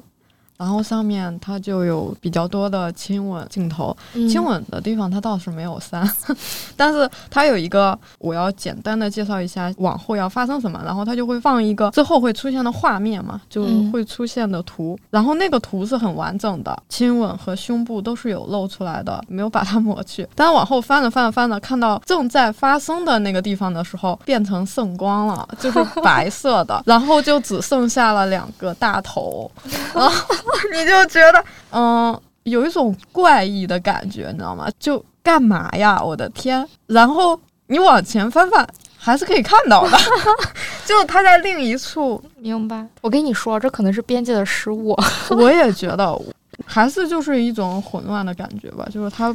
[0.63, 3.97] 然后上面它就有比较多的亲吻镜头，
[4.31, 6.09] 亲吻的地方它倒是没有删，
[6.77, 20.25] 但是它有一个我要简单的介绍一下往后要发生什么，然后它就会放一个之后会出现的画面嘛，就会出现的图，然后那个图是很完整的，亲吻和胸部都是有露出来的，没有把它抹去。
[20.37, 29.51] 但往后翻着翻着翻着，看到正在发生的那个地方的时候，变成圣光了，就是白色的， 然后就只剩下了两个大头，
[29.93, 30.13] 然后。
[30.73, 34.69] 你就觉得，嗯，有一种怪异的感觉，你知道吗？
[34.79, 36.03] 就干嘛呀？
[36.03, 36.67] 我的天！
[36.87, 38.67] 然后你往前翻翻，
[38.99, 39.99] 还是可以看到的，
[40.85, 42.23] 就他在另一处。
[42.39, 42.87] 明白？
[43.01, 44.97] 我跟你说，这可能是编辑的失误。
[45.31, 46.19] 我也觉得，
[46.67, 49.35] 还是就是一种混乱的感觉吧，就是他。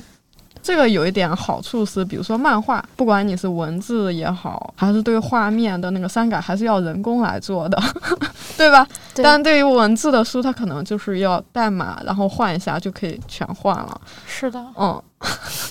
[0.67, 7.81] 这个有一点好处是，比如说漫画，不管你是文字也好，还是对画面的那个删改，还是要人工来做的，
[8.57, 8.85] 对吧？
[9.15, 14.01] 但对于文字的书，它可能就是要代码，然后换一下就可以全换了。
[14.25, 15.01] 是的，嗯，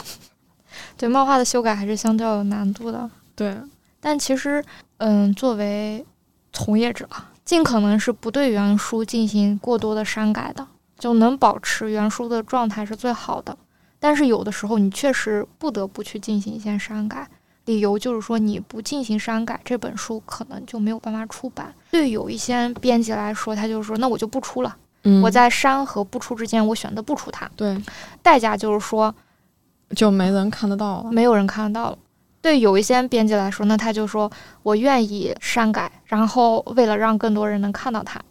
[0.97, 3.07] 对，漫画的修改还是相较有难度的。
[3.35, 3.55] 对，
[4.01, 4.65] 但其实，
[4.97, 6.03] 嗯，作为
[6.55, 7.07] 从业者，
[7.45, 10.67] 尽可能是不对原书进行过多的删改的，
[10.99, 13.55] 就能保持原书的状态是最好的。
[14.07, 17.29] 但是有的时候你确实不得不去进行一些删改，
[17.65, 21.75] 理由就是说你不进行删改，这本书可能就没有办法出版。
[21.91, 24.77] 对有一些编辑来说，他就是说那我就不出了，
[25.21, 27.51] 我在删和不出之间，我选择不出它。
[27.57, 27.77] 对，
[28.23, 29.13] 代价就是说
[29.97, 31.99] 就没人看得到了，没有人看得到了。
[32.41, 34.31] 对有一些编辑来说，那他就说
[34.63, 38.23] 我愿意删改，然后为了让更多人能看到它。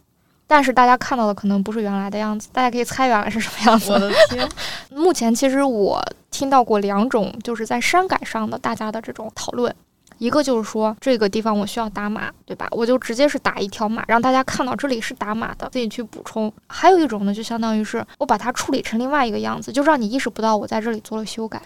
[0.46, 3.92] 但是大家看到的可能不是原来的样子，大家可以猜原来是什么样子。
[3.92, 4.48] 我的天！
[4.90, 9.74] 目前其实我听到过两种，就是在删改上的大家的这种讨论。
[10.18, 12.66] 一个就是说这个地方我需要打码，对吧？
[12.70, 16.50] 我就直接是打一条码，让大家看到这里是打码的，自己去补充。
[16.68, 21.60] 还有一种呢，就相当于是我把它处理成另外一个样子，就让你意识不到我在这里做了修改。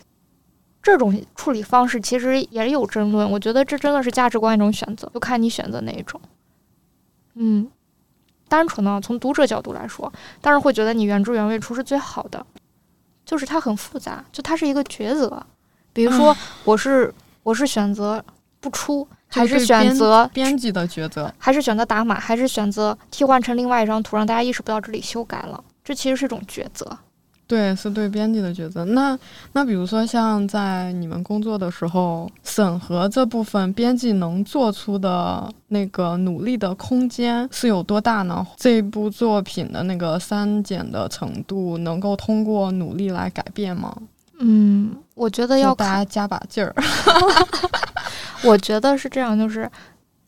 [0.83, 6.21] 这种处理方式其实也有争论，我觉得这真的是价值观一种选择，就看你选择哪一种。
[7.35, 7.71] 嗯。
[8.51, 12.45] 单纯的从读者角度来说，当然会觉得你原汁原味出是最好的，
[13.25, 15.41] 就是它很复杂，就它是一个抉择。
[15.93, 18.23] 比如说，我是我是选择
[18.61, 26.99] 不出，还是选择编辑的抉择，还是选择打码，还是选择替换成另外一张图，让大家意识不到这里修改了，这其实是一种抉择。
[27.51, 28.85] 对，是对编辑的抉择。
[28.85, 29.19] 那
[29.55, 38.47] 那比如说，像在你们工作的时候，审核这部分，编辑能做出的那个努力的空间是有多大呢？
[38.57, 43.93] 这部作品的那个删减的程度，能够通过努力来改变吗？
[44.39, 46.73] 嗯，我觉得要大家加把劲儿。
[48.47, 49.69] 我觉得是这样，就是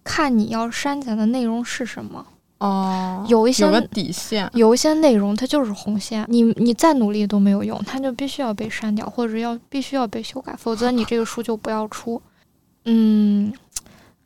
[0.03, 2.27] 看你要删减的内容是什么。
[2.63, 12.23] 哦，有一些有个底线，有一些内容它就是红线，你你再努力都没有用，它就必须要被删掉，或者要必须要被修改，否则你这个书就不要出。
[12.85, 13.53] 嗯，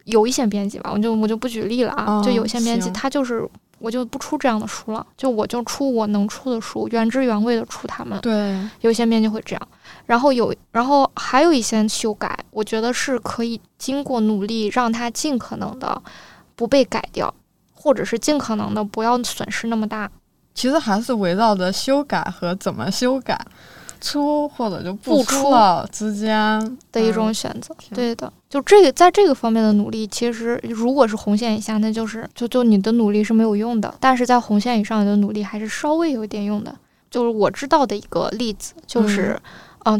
[0.05, 8.20] 有一些编辑吧，我就我就不举例了啊，就有些编辑他就是我就不出这样的书了，就我就出我能出的书，原汁原味的出他们。
[8.20, 9.68] 对，有些编辑会这样，
[10.05, 16.03] 然后有然后还有一些修改，我觉得是可以经过努力让它尽可能的
[16.55, 17.32] 不被改掉。
[17.87, 20.11] 或者是尽可能的不要损失那么大，
[20.57, 23.41] 其实还是围绕着修改和怎么修改，
[24.01, 25.55] 出或者就不出
[25.93, 27.72] 之间的一种选择。
[27.95, 36.74] 对的，就这个在这个方面的努力，其实如果是红线以下，那就是就就你的努力是没有用的；但是在红线以上，你的努力还是稍微有一点用的。
[37.09, 39.41] 就是我知道的一个例子，就是。
[39.45, 39.51] 嗯，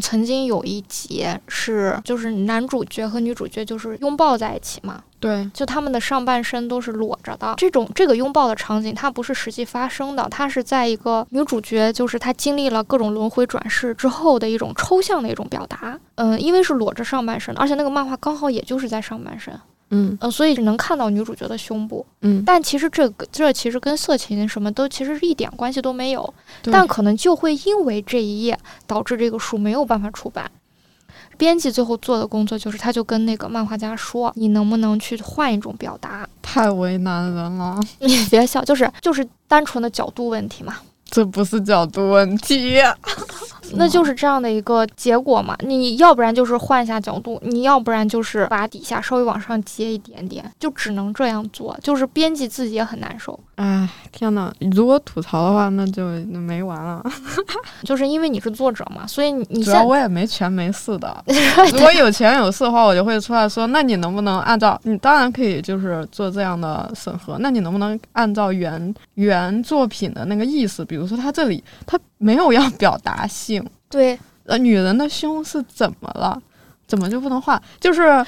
[0.01, 7.53] 曾经有一集是，就是男主角和女主角就是拥抱在一起嘛，对，就他们的上半身都是裸着的。
[7.57, 15.97] 这种这个拥抱的场景，它不是实际发生的，它是在一个女主角就是她经历了各种轮回转世之后的一种抽象的一种表达。
[16.15, 19.53] 嗯，因为是裸着上半身，而且那个漫画刚好也就是在上半身。
[19.89, 20.17] 嗯。
[20.21, 26.33] 嗯，所以能看到女主角的胸部，嗯，但其实这个这其实跟色情什么都其实是一点关系都没有，
[26.63, 30.49] 但可能就会因为这一页导致这个书没有办法出版。
[31.37, 36.27] 编辑最后做的工作就是，他就跟那个漫画家说：“你能不能去换一种表达？
[36.41, 37.79] 太为难人了？
[37.99, 42.77] ”你别笑，就是就是单纯的角度问题嘛，这不是角度问题，
[43.75, 45.55] 那就是这样的一个结果嘛。
[45.61, 51.77] 你要不然就是换一下角度，你要不然就是把底下稍微往上接一点点，就只能这样做。
[51.81, 53.39] 就是编辑自己也很难受。
[53.55, 57.03] 哎，天呐，如果吐槽的话，那就那没完了。
[57.83, 61.23] 就是因为你是作者嘛，所以你你主要我也没权没势的，
[61.73, 73.56] 如果有权有势的话，我就会出来说，那你能不能按照你当然可以就是做这样的审核，那你能不能按照原原作品的那个意思，比如说他这里他没有要表达性，
[73.89, 76.41] 对呃，女人的胸是怎么了？
[76.87, 77.61] 怎么就不能画？
[77.79, 78.25] 就是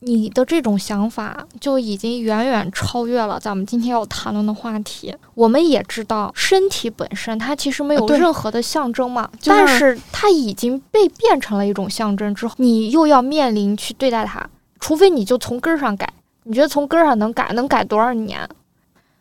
[0.00, 5.14] 你的这种想法就已经远远超越了咱们今天要谈论的话题。
[5.34, 14.48] 我们也知道，身体本身它其实没有任何的象征嘛，就是但是它已经被变成了一种象征之后，你又要面临去对待它，
[14.78, 16.08] 除非你就从根儿上改。
[16.44, 18.48] 你觉得从根儿上能改，能改多少年？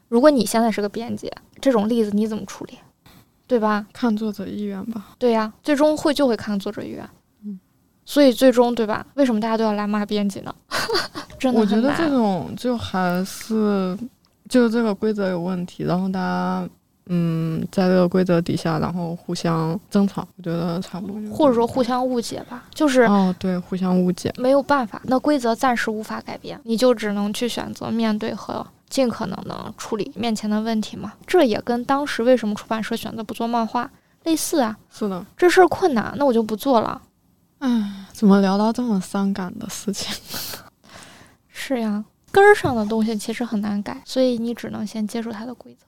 [0.09, 2.77] 如果你现在是个编辑，这种例子你怎么处理？
[3.47, 3.85] 对吧？
[3.93, 5.07] 看作者意愿吧。
[5.19, 7.07] 对呀、最终会就会看作者意愿。
[7.45, 7.59] 嗯，
[8.05, 9.05] 所以最终对吧？
[9.15, 10.53] 为什么大家都要来骂编辑呢？
[11.37, 13.97] 真的我觉得这种就还是
[14.49, 16.67] 就这个规则有问题，然后大家
[17.07, 21.15] 嗯在这个规则底下，然后互相争吵，我觉得差不多。
[21.29, 24.33] 或者说互相误解吧，就是哦，对，互相误解。
[24.37, 28.65] 没有办法，那规则暂时无法改变，你就只能去选择面对和
[28.95, 31.11] 尽可能的处理面前的问题嘛。
[31.27, 33.91] 这也跟当时为什么出版社选择不做漫画
[34.23, 37.01] 类似啊，是的，这事儿困难，那我就不做了。
[37.59, 40.15] 唉，怎么聊到这么伤感的事情？
[41.51, 45.84] 是呀，根儿上的东西其实很难改，所以你只能先接受它的规则。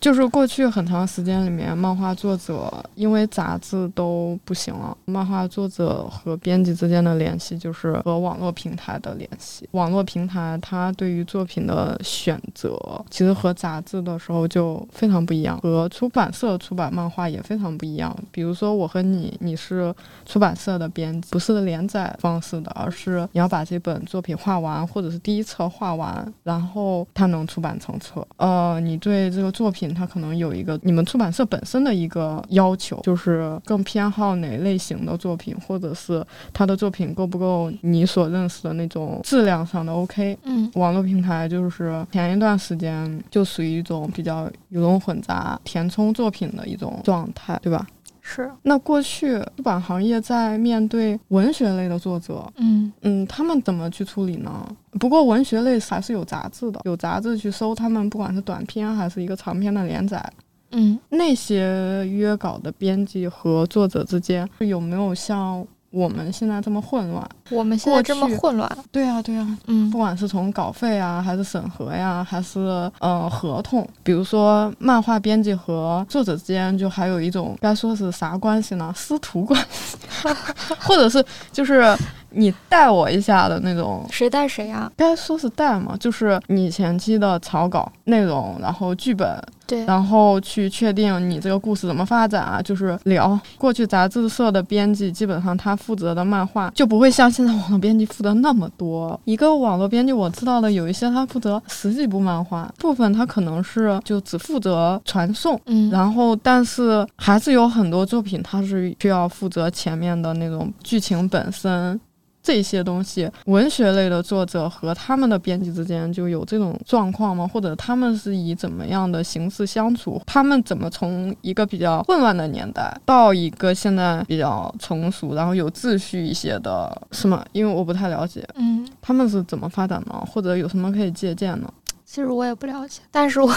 [0.00, 9.68] 就是过去很长时间里面，漫画作者因为杂志都不行了，漫画作者和编辑之间的联系就是和网络平台的联系。
[9.72, 12.78] 网络平台它对于作品的选择，
[13.10, 18.14] 其实和杂志的时候就非常不一样，和出版社出版漫画也非常不一样。
[18.30, 19.94] 比如说我和你，你是
[20.24, 28.26] 出版社的编辑，不是连载方式的，而是你要把这本作品画完，或者是第一册画完，然后它能出版成册。
[28.36, 40.38] 呃，你对这个作品，它可能有一个你们出版社本身的一个要求，就是更偏好哪类型的作品，或者是他的作品够不够你所认识的那种质量上的 OK。
[40.44, 47.86] 嗯网络平台就是前一段时间就属于一种比较鱼龙混杂、填充作品的一种状态，对吧？
[48.28, 52.92] 是，那过去出版行业在面对文学类的作者，嗯。
[53.02, 54.66] 嗯，他们怎么去处理呢？
[54.98, 60.32] 不过文学类还是有杂志的，有杂志去搜他们，不管是短篇还是一个长篇的连载，
[60.72, 60.98] 嗯。
[61.08, 65.64] 那些约稿的编辑和作者之间有没有像
[65.96, 67.26] 我们现在这么混乱？
[67.48, 78.92] 我们现在这么混乱，对啊，对啊，嗯不管是从稿费啊，还是审核呀，还是呃合同，比如说漫画编辑和作者之间，就还有一种该说是啥关系呢？
[78.94, 79.96] 师徒关系，
[80.80, 81.96] 或者是就是
[82.30, 84.04] 你带我一下的那种。
[84.10, 93.38] 谁带谁呀、该说是带嘛，就是你前期的草稿内容，然后剧本，对，然后去确定你这个故事怎么发展啊，就是聊。
[93.58, 99.18] 过去杂志社的编辑基本上他负责的漫画就不会像现在网络编辑负责那么多。
[99.24, 105.60] 一个网络编辑我知道的有一些他负责十几部漫画，部分他可能是就只负责传送。
[105.66, 111.98] 嗯，然后，但是还是有很多作品，他是需要负责前面的那种剧情本身
[112.46, 113.28] 这些东西。
[113.46, 117.50] 文学类的作者和他们的编辑之间就有这种状况吗？
[117.52, 120.22] 或者他们是以怎么样的形式相处？
[120.24, 127.44] 他们怎么从一个比较混乱的年代到一个现在比较成熟，然后有秩序一些的，是吗？
[127.50, 131.68] 因为我不太了解嗯，他们是怎么发展呢，或者有什么可以借鉴呢？
[132.04, 133.52] 其实我也不了解，但是我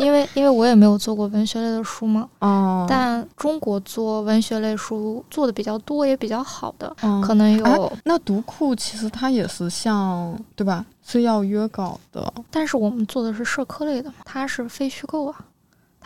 [0.00, 10.84] 因为因为我也没有做过文学类的书嘛，哦，但中国做文学类书做的比较多，也比较好的，嗯可能有，哎那读库其实它也是像对吧？
[11.04, 12.32] 是要约稿的。
[12.50, 15.34] 但是我们做的是社科类的嘛，它是非虚构啊，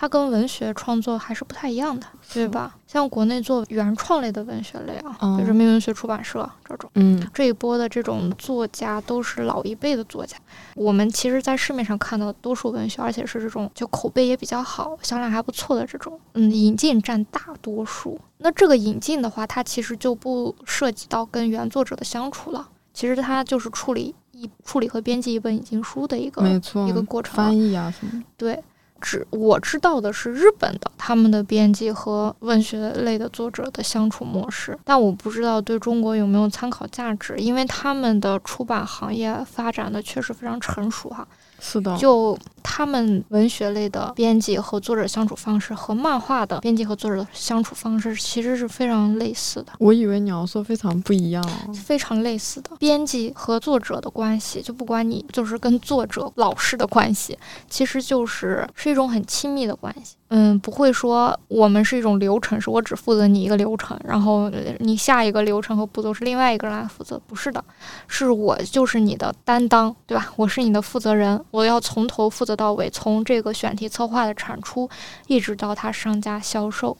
[0.03, 2.75] 它跟文学创作还是不太一样的，对吧？
[2.89, 6.91] 像国内做原创类的文学类啊，嗯比如人民文学出版社这种。
[6.97, 10.37] 嗯这一波的这种作家都是老一辈的作家，
[10.75, 18.21] 我们其实，在市面上看到的多数文学，而且是这种就口碑也比较好、销量还不错的这种，嗯，引进占大多数。
[18.39, 28.27] 那这个引进的话，它其实就不涉及到跟原作者的相处了，其实它就是处理一处理和编辑一本引进书的一个没错，一个过程翻译啊什么的。
[28.37, 28.61] 对。
[29.03, 41.27] 只我知道的是日本的他们的编辑和文学类的作者的相处模式，但我不知道对中国有没有参考价值，因为他们的出版行业发展的确实非常成熟哈。
[41.65, 49.73] 是的，就他们文学类的编辑和作者相处方式和漫画的编辑和作者的相处方式其实是非常类似的。
[49.79, 51.43] 我以为你要说非常不一样。
[51.73, 57.39] 非常类似的编辑和作者的关系，就不管你就是跟作者、老师的关系，
[57.71, 60.17] 其实就是是一种很亲密的关系。
[60.35, 67.63] 嗯，不会说我们是一种流程，是我只负责你一个流程，然后呃你下一个流程和步骤是另外一个人来负责，不是的，
[68.09, 70.33] 是我就是你的担当，对吧？
[70.37, 74.89] 我是你的负责人，我要从头负责到尾，从这个选题策划的产出，
[75.27, 76.97] 一直到它上架销售。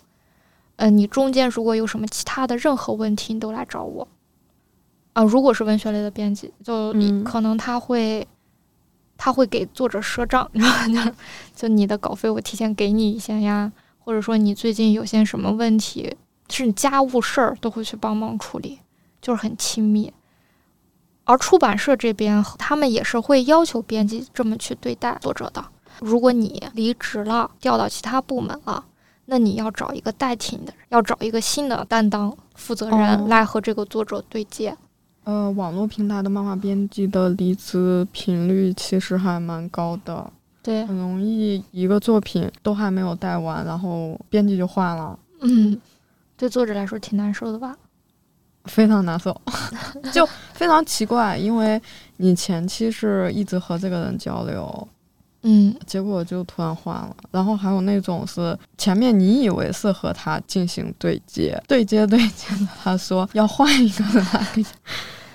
[0.77, 4.07] 嗯，你中间如果有什么其他的任何问题，你都来找我。
[5.15, 8.29] 啊，如果是文学类的编辑，就你嗯可能他会，
[9.25, 11.15] 他会给作者赊账，然后就
[11.55, 13.71] 就你的稿费我提前给你一些呀，
[14.01, 16.17] 或者说你最近有些什么问题，
[16.51, 18.81] 是你家务事儿都会去帮忙处理，
[19.21, 20.13] 就是很亲密。
[21.23, 25.65] 而出版社这边，他们也是会要求编辑这么去对待作者的。
[26.01, 28.85] 如果你离职了，调到其他部门了，
[29.27, 34.77] 那你要找一个代替你的人，要找一个新的担当负责人哦来和这个作者对接。
[35.25, 40.31] 呃，网络平台的漫画编辑的离职频率其实还蛮高的，
[40.63, 45.81] 对，很容易一个作品都还没有带完，然后编辑就换了，嗯，
[46.37, 47.77] 对作者来说挺难受的吧？
[48.65, 49.41] 非常难受，
[50.13, 51.81] 就非常奇怪，因为
[52.17, 54.89] 你前期是一直和这个人交流，
[55.43, 55.75] 嗯。
[55.87, 64.65] 结果就突然换了，然后还有那种是前面你以为是和他进行对接，对接对接的，他说要换一个人来，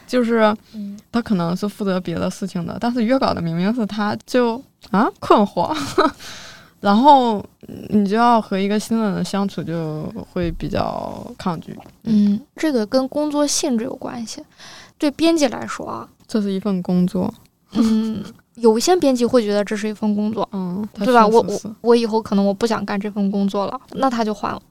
[0.07, 5.75] 就是嗯，他可能是负责别的事情的，但是约稿的明明是他，就啊困惑，
[6.79, 7.43] 然后
[7.89, 11.77] 你就要和一个新的人相处，就会比较抗拒。
[12.03, 14.41] 嗯，这个跟工作性质有关系。
[14.97, 17.31] 对编辑来说啊，这是一份工作，
[17.73, 18.23] 嗯，
[18.57, 21.25] 有一些编辑会觉得这是一份工作，嗯，对吧？
[21.25, 24.61] 我我我以后可能我不想干这份工作了，那他就换了。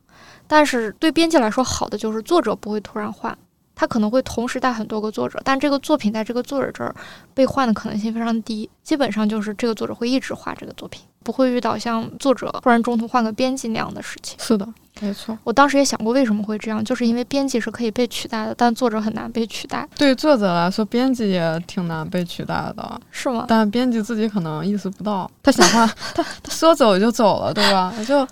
[0.46, 3.36] 但是对编辑来说，好的就是作者不会突然换，
[3.74, 6.94] 他可能会同时带很多个作者，但这个作品在这个作者这儿
[7.34, 14.38] 被换的可能性非常低，基本上就是这个作者会一直画这个作品，不会遇到像作者突然中途换个编辑那样的事情。
[14.40, 14.66] 是的，
[15.00, 15.36] 没错。
[15.44, 23.44] 我当时也想过为什么会这样，就是因为编辑是可以被取代的，但作者很难被取代，对作者来说，编辑也挺难被取代的，是吗？
[23.48, 27.92] 但编辑自己可能意识不到，他想换，他他说走就走了，对吧？
[28.06, 28.26] 就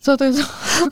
[0.00, 0.44] 这对错。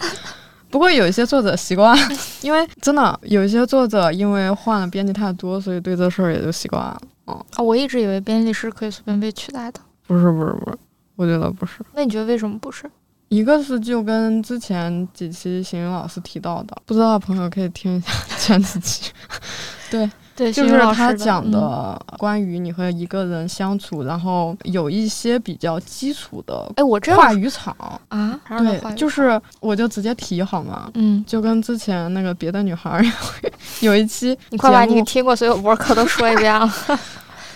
[0.68, 1.96] 不过有一些作者习惯，
[2.42, 7.00] 因为真的有一些作者因为换了编辑太多，所以对这事儿也就习惯了。
[7.28, 10.78] 嗯啊，我一直以为编辑是可以随便被取代的，不是不是不是，
[11.14, 11.78] 我觉得不是。
[11.94, 12.90] 那你觉得为什么不是？
[13.28, 19.10] 一个是就跟之前几期邢云老师提到的，不知道的朋友可以听一下 前几期。
[19.90, 27.74] 对，对，就是他讲嗯的关于你和一个人相处，然后有一些比较基础的哎，我这样话语场。
[28.08, 30.90] 啊，对，就是我就直接提好吗？
[30.94, 33.04] 嗯，就跟之前那个别的女孩儿
[33.80, 36.68] 有一期你快把你听过所有博客都说一遍了。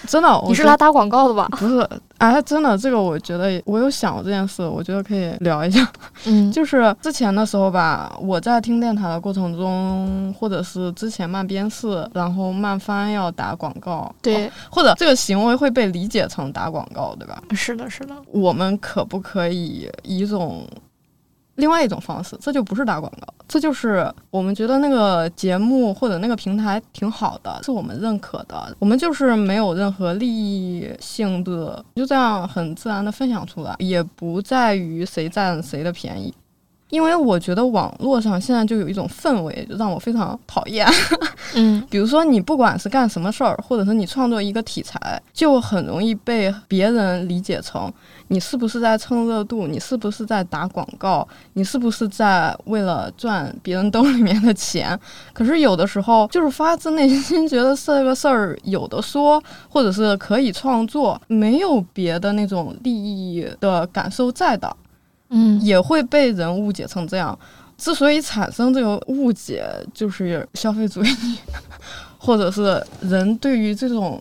[0.07, 1.49] 真的，你是来打广告的吧？
[1.53, 1.89] 不是？
[2.19, 5.87] 哎，真的，这个我觉得我有想过这件事，我觉得可以聊一下。
[6.27, 17.43] 嗯，就 是之前的时候吧，我在听电台的过程中，或者是之前慢编室，然后慢翻要打广告，对，或者这个行为会被理解成打广告，对吧？
[17.53, 20.67] 是的，是的，我们可不可以以一种
[21.61, 22.37] 另外一种方式？
[22.41, 28.75] 这就不是打广告，这就是我们觉得那个节目或者那个平台挺好的，是我们认可的。
[28.79, 36.35] 我们就是没有任何利益性的，就这样很自然的分享出来，也不在于谁占谁的便宜。
[36.91, 40.87] 因为我觉得网络上现在就有一种氛围，就让我非常讨厌。
[41.55, 47.93] 嗯比如说，你不管是干什么事儿，或者是你创作一个题材，就很容易被别人理解成
[48.29, 54.99] 你是不是在蹭热度，你是不是在打广告，你是不是在为了赚别人兜里面的钱。
[55.33, 64.77] 可是有的时候就是发自内心 觉得这个事儿有的说，或者是可以创作，没有别的那种利益的感受在的。
[65.31, 67.37] 嗯也会被人误解成这样。
[67.79, 69.65] 之所以产生这个误解，
[69.95, 71.09] 就是消费主义，
[72.19, 74.21] 或者是人对于这种，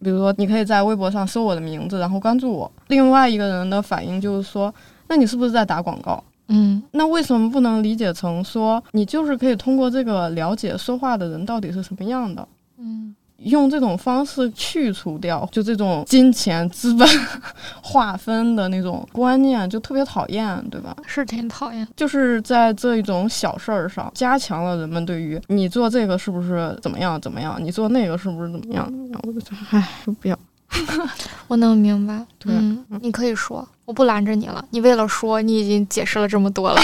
[0.00, 4.74] 比如说你可以在微博上搜我的名字，然后关注我，另外一个人的反应就是说，
[5.08, 6.24] 那你是不是在打广告？
[6.48, 12.48] 嗯那为什么不能理解成说，你就是可以通过这个了解说话的人到底是什么样的？
[12.78, 17.06] 嗯用这种方式去除掉，就这种金钱资本
[17.82, 20.96] 划分的那种观念，就特别讨厌，对吧？
[21.06, 21.86] 是挺讨厌。
[21.94, 29.88] 就是在这一种小事儿上，加强了人们对于你做这个是不是怎么样怎么样，你做那个是不是怎么样怎么样，我就觉得，唉，
[30.20, 30.38] 不要。
[31.46, 32.24] 我能明白。
[32.40, 34.64] 对嗯，你可以说，我不拦着你了。
[34.70, 36.80] 你为了说，你已经解释了这么多了。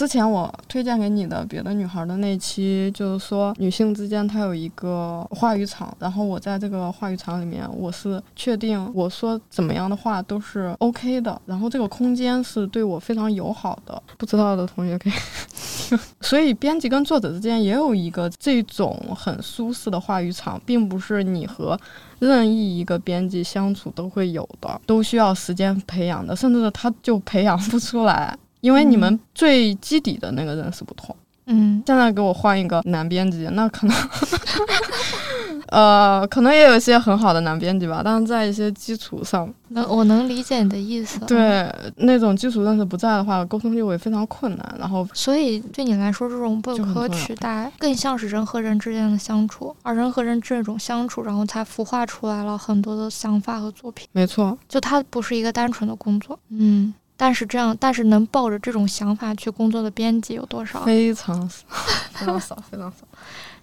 [0.00, 14.02] 之前我推荐给你的别的女孩的那期，就是说女性之间她有一个话语场，然后我在这个话语场里面，我是确定我说怎么样的话都是 OK 的，然后这个空间是对我非常友好的。
[14.16, 15.12] 不知道的同学可以。
[16.22, 21.78] 所以编辑跟作者之间也有一个这种很舒适的话语场，并不是你和
[22.20, 28.34] 任意一个编辑相处都会有的，都需要时间培养的，甚至他就培养不出来。
[28.60, 31.14] 因为你们最基底的那个认识不同。
[31.52, 33.96] 嗯现在给我换一个男编辑，那可能，
[35.66, 44.76] 呃，可能也有一些很好的男编辑吧，但是在一些基础上，能我能理解你的意思。，对那种基础认识不在的话，沟通就会非常困难。
[44.78, 54.06] 然后，所以对你来说，这种不可取代，更像是人和人之间的相处，而人和人这种相处，然后才孵化出来了很多的想法和作品。
[54.12, 56.94] 没错，就它不是一个单纯的工作，嗯。
[57.22, 60.80] 但是这样，但是能抱着这种想法去工作的编辑有多少？
[60.84, 61.66] 非常少，
[62.16, 63.06] 非常少，非常少。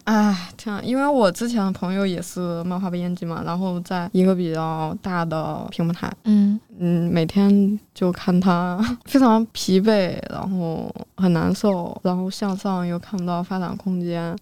[0.03, 0.79] 哎，天啊！
[0.83, 14.37] 因为我之前的朋友也是漫画编辑嘛，然后在一个比较大的平台，嗯嗯，每天就看他 非常疲惫，然后很难受，然后向上又看不到发展空间，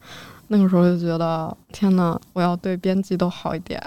[0.49, 3.81] 那个时候就觉得天呐，我要对编辑都好一点，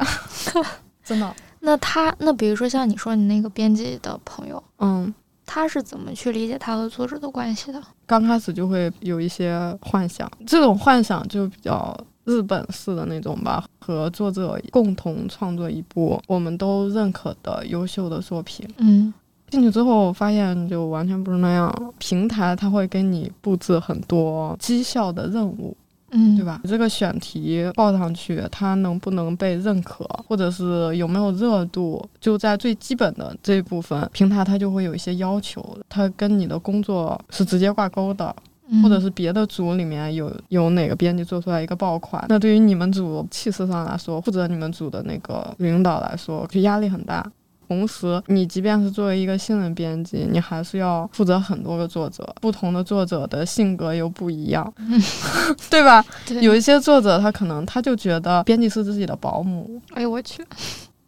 [1.04, 1.30] 真的。
[1.60, 5.12] 那他那比如说像你说你那个编辑的朋友，嗯，
[5.44, 7.82] 他是怎么去理解他和作者的关系的？
[8.06, 18.68] 刚开始就会有一些幻想，这种幻想就比较日本式的那种吧，和作者共同创作一部我们都认可的优秀的作品。
[18.78, 19.12] 嗯
[19.50, 25.74] 进去之后发现就完全不是那样，平台它会给你布置很多绩效的任务，
[26.10, 26.44] 嗯，对？
[26.44, 26.60] 吧？
[26.64, 38.34] 这个选题报上去，它能不能被认可，或者是有没有热度，就在最基本的这一部分，平台它就会有一些要求，它跟你的工作是直接挂钩的。
[38.70, 47.26] 嗯、或者是别的组里面有有哪个编辑做出来一个爆款，那对于你们组气势上来说，或者你们组的那个领导来说，就压力很大。
[47.68, 54.72] 同时，你即便是作为一个新人编辑，你还是要负责很多个作者，不同的作者的性格又不一样，
[55.68, 56.02] 对吧？
[56.26, 60.42] 对有一些作者他可能他就觉得编辑是自己的保姆，哎呦我去，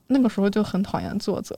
[0.09, 1.57] 那个时候就很讨厌作者，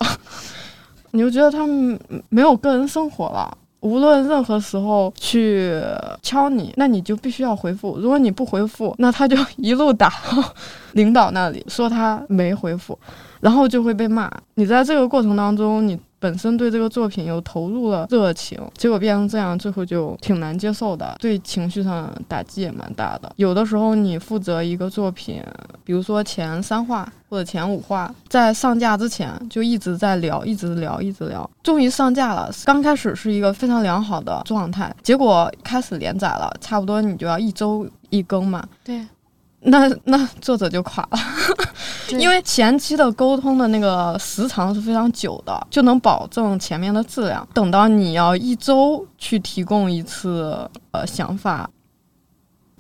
[1.11, 1.99] 你就觉得他们
[2.29, 3.59] 没有个人生活了。
[3.81, 5.83] 无论任何时候去
[6.23, 7.99] 敲你，那你就必须要回复。
[7.99, 10.55] 如果你不回复，那他就 一路打到
[10.93, 12.97] 领导那里，说他没回复，
[13.43, 14.31] 然后就会被骂。
[14.55, 23.33] 你在这个过程当中，你本身对这个作品又投入了热情，结果变成这样，最后就挺难接受的，对情绪上打击也蛮大的。
[23.35, 25.43] 有的时候你负责一个作品，
[25.85, 32.49] 比如说前三话或者前五话，在上架之前就一直在聊，一直聊，一直聊，终于上架了。
[32.65, 38.65] 刚开始是一个非常良好的状态，结果开始连载了，差不多你就要一周一更嘛。
[38.85, 39.05] 对，
[39.59, 41.19] 那那作者就垮了，
[41.57, 41.62] 对
[42.19, 47.47] 因为前期的沟通的那个时长是非常久的，就能保证前面的质量。
[47.55, 51.69] 等到你要一周去提供一次呃想法，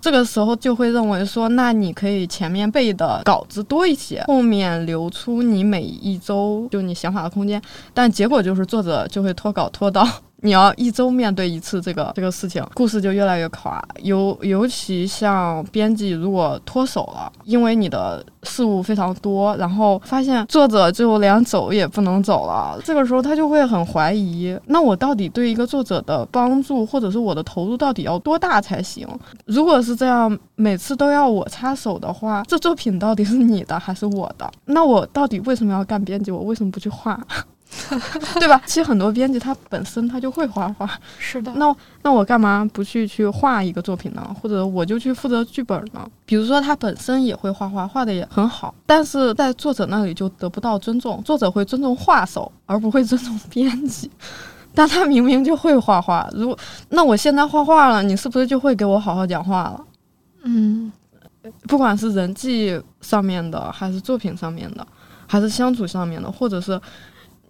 [0.00, 7.62] 这个时候就会认为说，那你可以前面背的稿子多一些，后面留出你每一周就你想法的空间。
[7.94, 10.06] 但结果就是作者就会拖稿拖到
[10.44, 13.82] 你要一周面对一次这个这个事情，故事就越来越垮。
[14.02, 29.06] 尤尤其像编辑如果脱手了，因为你的事务非常多，然后发现作者就连走也不能走了，这个时候他就会很怀疑，那我到底对一个作者的帮助或者是我的投入到底要多大才行？
[29.46, 34.50] 如果是这样，每次都要我插手的话，这作品到底是你的还是我的？
[34.64, 36.32] 那我到底为什么要干编辑？
[36.32, 37.20] 我为什么不去画？
[38.38, 38.60] 对吧？
[38.66, 44.36] 其实很多编辑他本身他就会画画，是的，那那我干嘛不去去画一个作品呢？
[44.40, 46.06] 或者我就去负责剧本呢？
[46.26, 51.22] 比如说他本身也会画画，画的也很好，但是在作者那里就得不到尊重。
[51.22, 54.10] 作者会尊重画手，而不会尊重编辑。
[54.74, 56.58] 但他明明就会画画，如果
[56.90, 59.84] 那我现在画画了，你是不是就会给我好好讲话了？
[60.42, 60.92] 嗯，
[61.66, 64.86] 不管是人际上面的，还是作品上面的，
[65.26, 66.78] 还是相处上面的，或者是。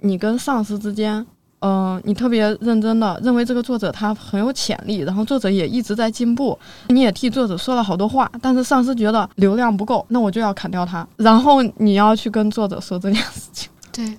[0.03, 1.24] 你跟上司之间，
[1.61, 13.70] 嗯，你特别认真的认为这个作者他很有潜力，然后作者也一直在进步，你也替作者说了好多话，但是上司觉得流量不够，那我就要砍掉他，然后你要去跟作者说这件事情。
[13.92, 14.18] 对，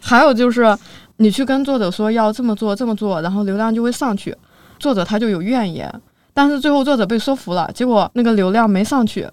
[0.00, 0.76] 还有就是
[1.18, 4.36] 你去跟作者说要这么做这么做，然后流量就会上去，
[4.78, 5.88] 作者他就有怨言，
[6.32, 9.28] 但是最后作者被说服了，结果那个流量没上去，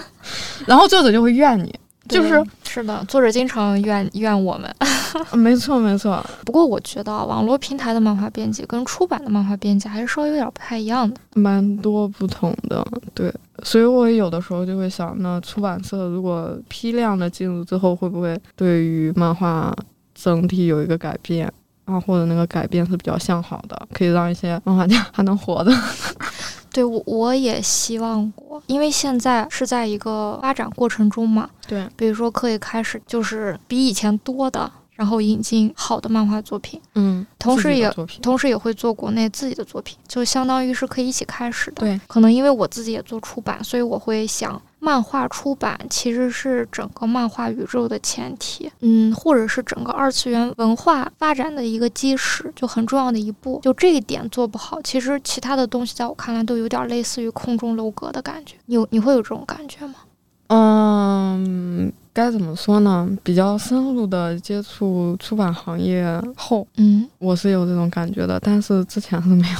[0.66, 1.74] 然后作者就会怨你。
[2.08, 4.74] 就是是的，作者经常怨怨我们。
[5.32, 6.24] 没错没错。
[6.44, 12.86] 不过我觉得网络平台的漫画编辑跟出版的漫画编辑还是稍微有点不太一样的，蛮多不同的。
[13.14, 13.32] 对，
[13.62, 19.74] 所以我有的时候就会想，那出版社如果批量的进入之后，会不会对于漫画
[20.14, 21.50] 整体有一个改变
[21.86, 21.98] 啊？
[21.98, 25.72] 或者那个改变是比较向好的，可以让一些漫画家还能活的。
[26.76, 31.50] 对，我我也希望过，因为现在是在一个发展过程中嘛。
[31.66, 34.70] 对，比如说可以开始就是比以前多的。
[34.96, 37.86] 然后引进好的漫画作品，嗯，同时也
[38.22, 41.80] 同时也会做国内自己的作品，就相当于是可以一起开始的。
[41.80, 53.60] 对，可能因为我自己也做出版，所以我会想，漫画出版其实是整个漫画宇宙的前提，嗯，或者是整个二次元文化发展的一个基石，就很重要的一步。
[53.62, 58.56] 就这一点做不好，其实其他的东西在我看来都有点类似于空中楼阁的感觉。
[58.66, 59.94] 你你会有这种感觉吗？
[60.48, 61.92] 嗯。
[62.16, 63.06] 该怎么说呢？
[63.22, 66.02] 比较深入的接触出版行业
[66.34, 69.58] 后，嗯，我是有这种感觉的，但是之前是没有。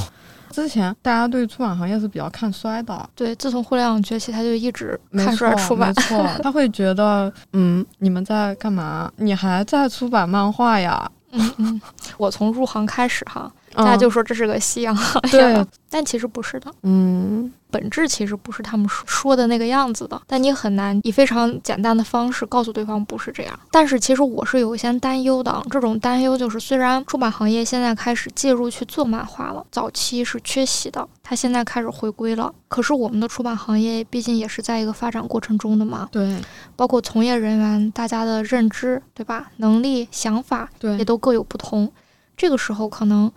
[0.56, 5.92] 之前大家对出版行业是比较看衰的，对，自从互联网崛起，他就一直看衰出版。
[5.94, 9.12] 没错， 他会觉得，嗯，你们在干嘛？
[9.16, 11.06] 你还在出版漫画呀？
[11.32, 11.78] 嗯嗯，
[12.16, 13.52] 我从入行开始哈。
[13.74, 16.72] 大家就说这是个夕阳行业， 但其实不是的。
[16.82, 20.20] 嗯，本质其实不是他们说的那个样子的。
[20.26, 23.58] 但你很难以非常简单的方式告诉对方不是这样。
[23.70, 25.62] 但是其实我是有一些担忧的。
[25.70, 32.52] 这种担忧就是，虽然出版行业现在开始介入去做漫画了，早期是缺席的，它现在开始回归了。
[32.68, 36.08] 可是我们的出版行业毕竟也是在一个发展过程中的嘛。
[36.10, 36.36] 对，
[36.76, 39.50] 包括从业人员大家的认知，对吧？
[39.58, 41.92] 能力、想法，对，也都各有不同。
[42.36, 43.30] 这个时候可能。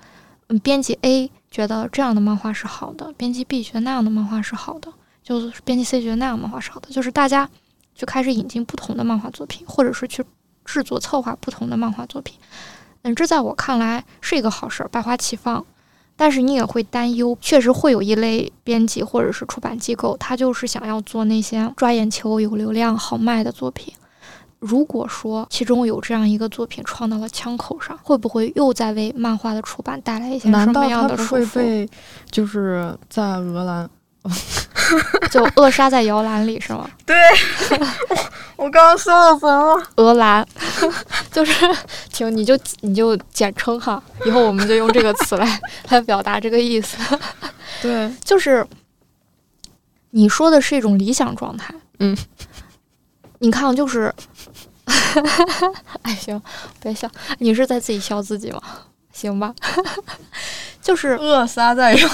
[0.49, 4.91] 嗯，编辑 A 觉得这样的漫画是好的，编辑 B 觉得那样的漫画是好的，
[5.23, 7.49] 就是编辑 C 觉得那样漫画是好的，就是大家
[7.95, 10.23] 就开始引进不同的漫画作品，或者是去
[10.65, 12.37] 制作策划不同的漫画作品。
[13.03, 15.65] 嗯，这在我看来是一个好事儿，百花齐放。
[16.15, 23.93] 但是你也会担忧，确实会有一类编辑或者是出版机构，他就是想要做那些抓眼球、有流量、好卖的作品。
[24.59, 31.39] 如果说其中有这样一个作品创到了枪口上，会不会又在为漫画的出版带来一些什么样的束缚？
[31.39, 31.89] 会被
[32.29, 33.89] 就是在俄兰，
[35.31, 36.89] 就扼杀在摇篮里是吗？
[37.05, 37.15] 对，
[38.57, 39.81] 我刚刚说了什么？
[39.95, 40.45] 鹅栏，
[41.31, 41.53] 就是
[42.11, 46.97] 请你就你就简称哈，以后我们就用这个词来来表达这个意思。
[47.81, 48.67] 对，就是
[50.09, 51.73] 你说的是一种理想状态。
[51.99, 52.17] 嗯。
[53.39, 54.13] 你看，就是，
[56.03, 56.41] 哎，行，
[56.81, 57.09] 别笑，
[57.39, 58.61] 你是在自己笑自己吗？
[59.11, 59.53] 行吧，
[60.81, 62.07] 就是扼杀在摇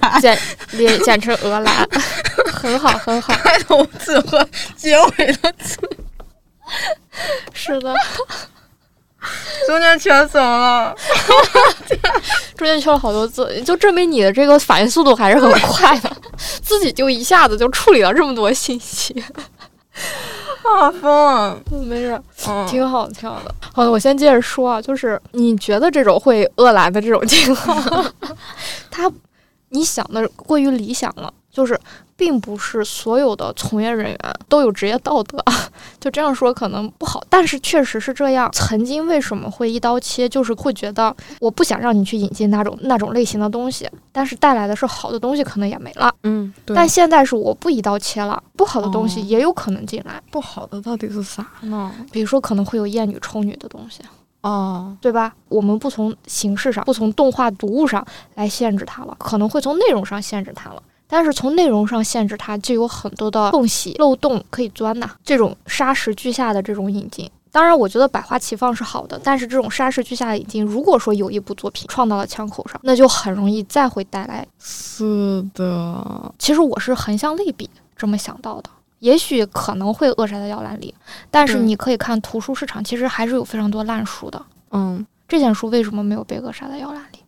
[0.00, 0.36] 篮，简
[0.70, 1.88] 简简称鹅兰，
[2.52, 3.32] 很好，很好。
[3.34, 4.44] 开头字和
[4.76, 5.78] 结尾的字，
[7.52, 7.94] 是的，
[9.66, 10.94] 中间缺什么？
[12.56, 16.10] 中间缺了好多字，就证明你的这个反应速度还是很快的，
[16.62, 19.22] 自己就一下子就处理了这么多信息。
[20.64, 21.62] 啊，疯了！
[21.86, 22.20] 没事，
[22.68, 23.54] 挺好跳的。
[23.72, 28.12] 好的，我先接着说啊，就是你觉得这种会饿来的这种情况，
[28.90, 29.10] 他
[29.70, 31.78] 你想的过于理想了，就是。
[32.16, 35.42] 并不是所有的从业人员都有职业道德，
[36.00, 38.50] 就这样说可能不好，但是确实是这样。
[38.52, 46.14] 曾经为什么会一刀切，就是会觉得我不想让你去引进那种那种类型的东西，但是带来的是好的东西，可能也没了。
[46.22, 50.22] 嗯，但现在是我不一刀切了，不好的东西也有可能进来。
[50.30, 51.92] 不好的到底是啥呢？
[52.12, 54.02] 比如说可能会有厌女抽女的东西，
[54.42, 55.34] 哦，对吧？
[55.48, 60.82] 我们不从形式上，不从动画读物上来限制它了，可能会从内容上限制它了。
[61.06, 65.10] 但是从内容上限制它，就有很多的缝隙、漏洞可以钻呐。
[65.24, 74.46] 这种沙石俱下的这种引进，当然，我觉得百花齐放是好的，但是这种沙石俱下的引进，如果说有一部作品撞到了枪口上，那就很容易再会带来。
[74.58, 80.92] 是的，其实我是横向类比这么想到的，也许可能会扼杀在摇篮里，
[81.30, 84.44] 但是你可以看图书市场，其实还是有非常多烂书的。
[84.72, 87.18] 嗯这件书为什么没有被扼杀在摇篮里？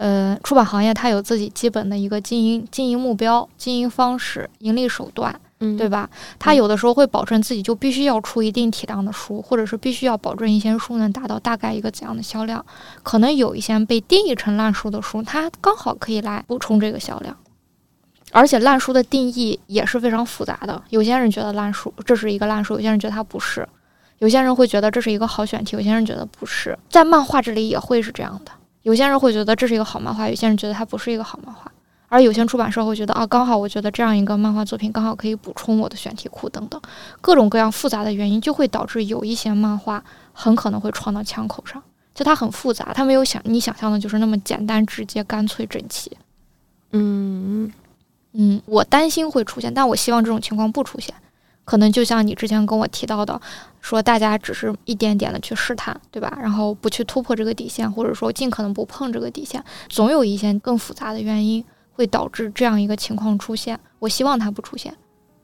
[0.00, 6.08] 呃，出版行业它有自己基本的一个经营经营目标、经营方式、盈利手段，嗯，对吧？
[6.38, 12.64] 它有的时候会保证自己就必须要出一定体量的书，或者是必须要保证一些书能达到大概一个怎样的销量。
[13.02, 17.36] 可能有一些被定义成烂书的书，它刚好可以来补充这个销量。
[18.32, 23.68] 而且烂书的定义也是非常复杂的，有些人觉得烂书这是一个烂书，有些人觉得它不是，
[24.20, 26.78] 有些人会觉得这是一个好选题，有些人觉得不是。
[26.88, 31.70] 在漫画这里也会是这样的，有些人会觉得这是一个好漫画，有些人觉得它不是一个好漫画。
[32.08, 36.80] 而有些出版社会觉得啊，刚好我觉得这样一个漫画作品刚好可以补充我的选题库等等，
[37.20, 40.02] 各种各样复杂的原因就会导致有一些漫画
[40.32, 41.80] 很可能会撞到枪口上，
[42.12, 46.10] 就它很复杂，它没有想你想象的就是那么简单、直接、干脆、整齐。
[46.90, 47.72] 嗯
[48.32, 51.14] 嗯，我担心会出现，但我希望这种情况不出现。
[51.70, 53.40] 可能就像你之前跟我提到的，
[53.80, 56.36] 说大家只是一点点的去试探，对吧？
[56.42, 63.78] 然后不去突破这个底线，或者说尽可能不碰这个底线，总有一些更复杂的原因会导致这样一个情况出现。
[64.00, 64.92] 我希望它不出现。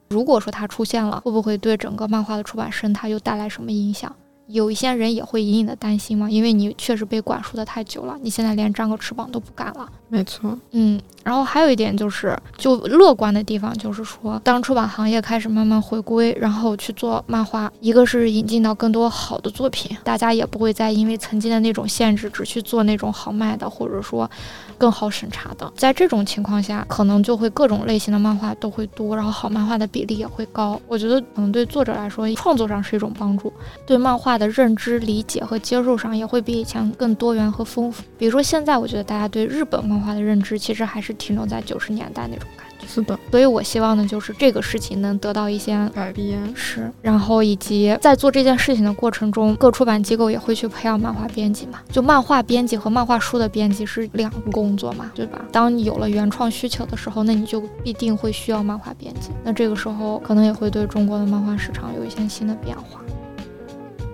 [0.09, 4.13] 如果说它出现了，会不会对整个漫画的出版生态又带来什么影响？
[4.47, 9.89] 有一些人也会隐隐的担心嘛，因为你确实被管束的太久了，你现在连张个翅膀都不敢了。
[10.09, 24.29] 没错，嗯，然后还有一点就是，就乐观的地方就是说，当出版行业开始慢慢回归，然后去做漫画，一个是引进到更多好的作品，大家也不会再因为曾经的那种限制，只去做那种好卖的，或者说
[24.77, 25.69] 更好审查的。
[25.75, 30.79] 在这种情况下，可能就会各种类型的漫画都会多，然后好漫画的比例也会高。
[30.87, 33.51] 我觉得可能对作者来说，创作上是一种帮助，
[33.85, 38.01] 对漫画的认知、理解和接受上也会比以前更多元和丰富。
[38.17, 51.79] 比如说现在，我觉得大家对日本漫画的认知其实还是停留在九十年代那种感觉，是的，所以我希望呢，就是这个事情能得到一些改变是，然后以及在做这件事情的过程中，各出版机构也会去培养漫画编辑嘛。
[51.91, 55.43] 就漫画编辑和漫画书的编辑是两个工作嘛，对吧？
[55.51, 59.31] 当你有了原创需求的时候，那你就必定会需要漫画编辑。
[59.43, 63.01] 那这个时候可能也会对中国的漫画市场有一些新的变化，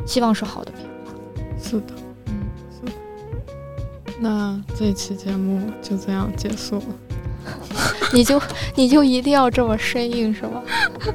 [0.06, 1.14] 希望是好的变化。
[1.62, 2.03] 是的。
[4.24, 6.84] 嗯，那这期节目就这样结束了。
[8.14, 8.42] 你就
[8.76, 10.62] 你就一定要这么生硬是吗？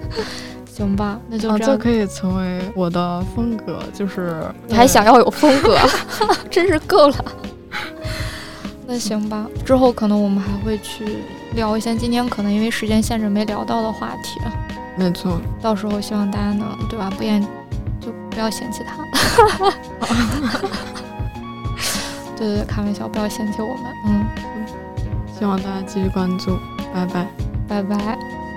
[0.71, 1.73] 行吧，那就啊，这样。
[1.73, 5.77] 这可以成为我的风格，就是你还想要有风格，
[6.51, 7.25] 真是够了。
[8.87, 11.05] 那行吧，之后可能我们还会去
[11.55, 14.41] 聊一些今天可能因为时间限制没聊到的话题，
[14.97, 17.11] 没错，到时候希望大家能对吧？
[17.17, 17.41] 不厌
[18.01, 18.97] 就不要嫌弃他。
[22.39, 23.93] 对对对，开玩笑，不要嫌弃我们。
[24.07, 24.27] 嗯，
[25.39, 26.57] 希望大家继续关注，
[26.95, 27.27] 拜拜。
[27.69, 28.48] 拜拜。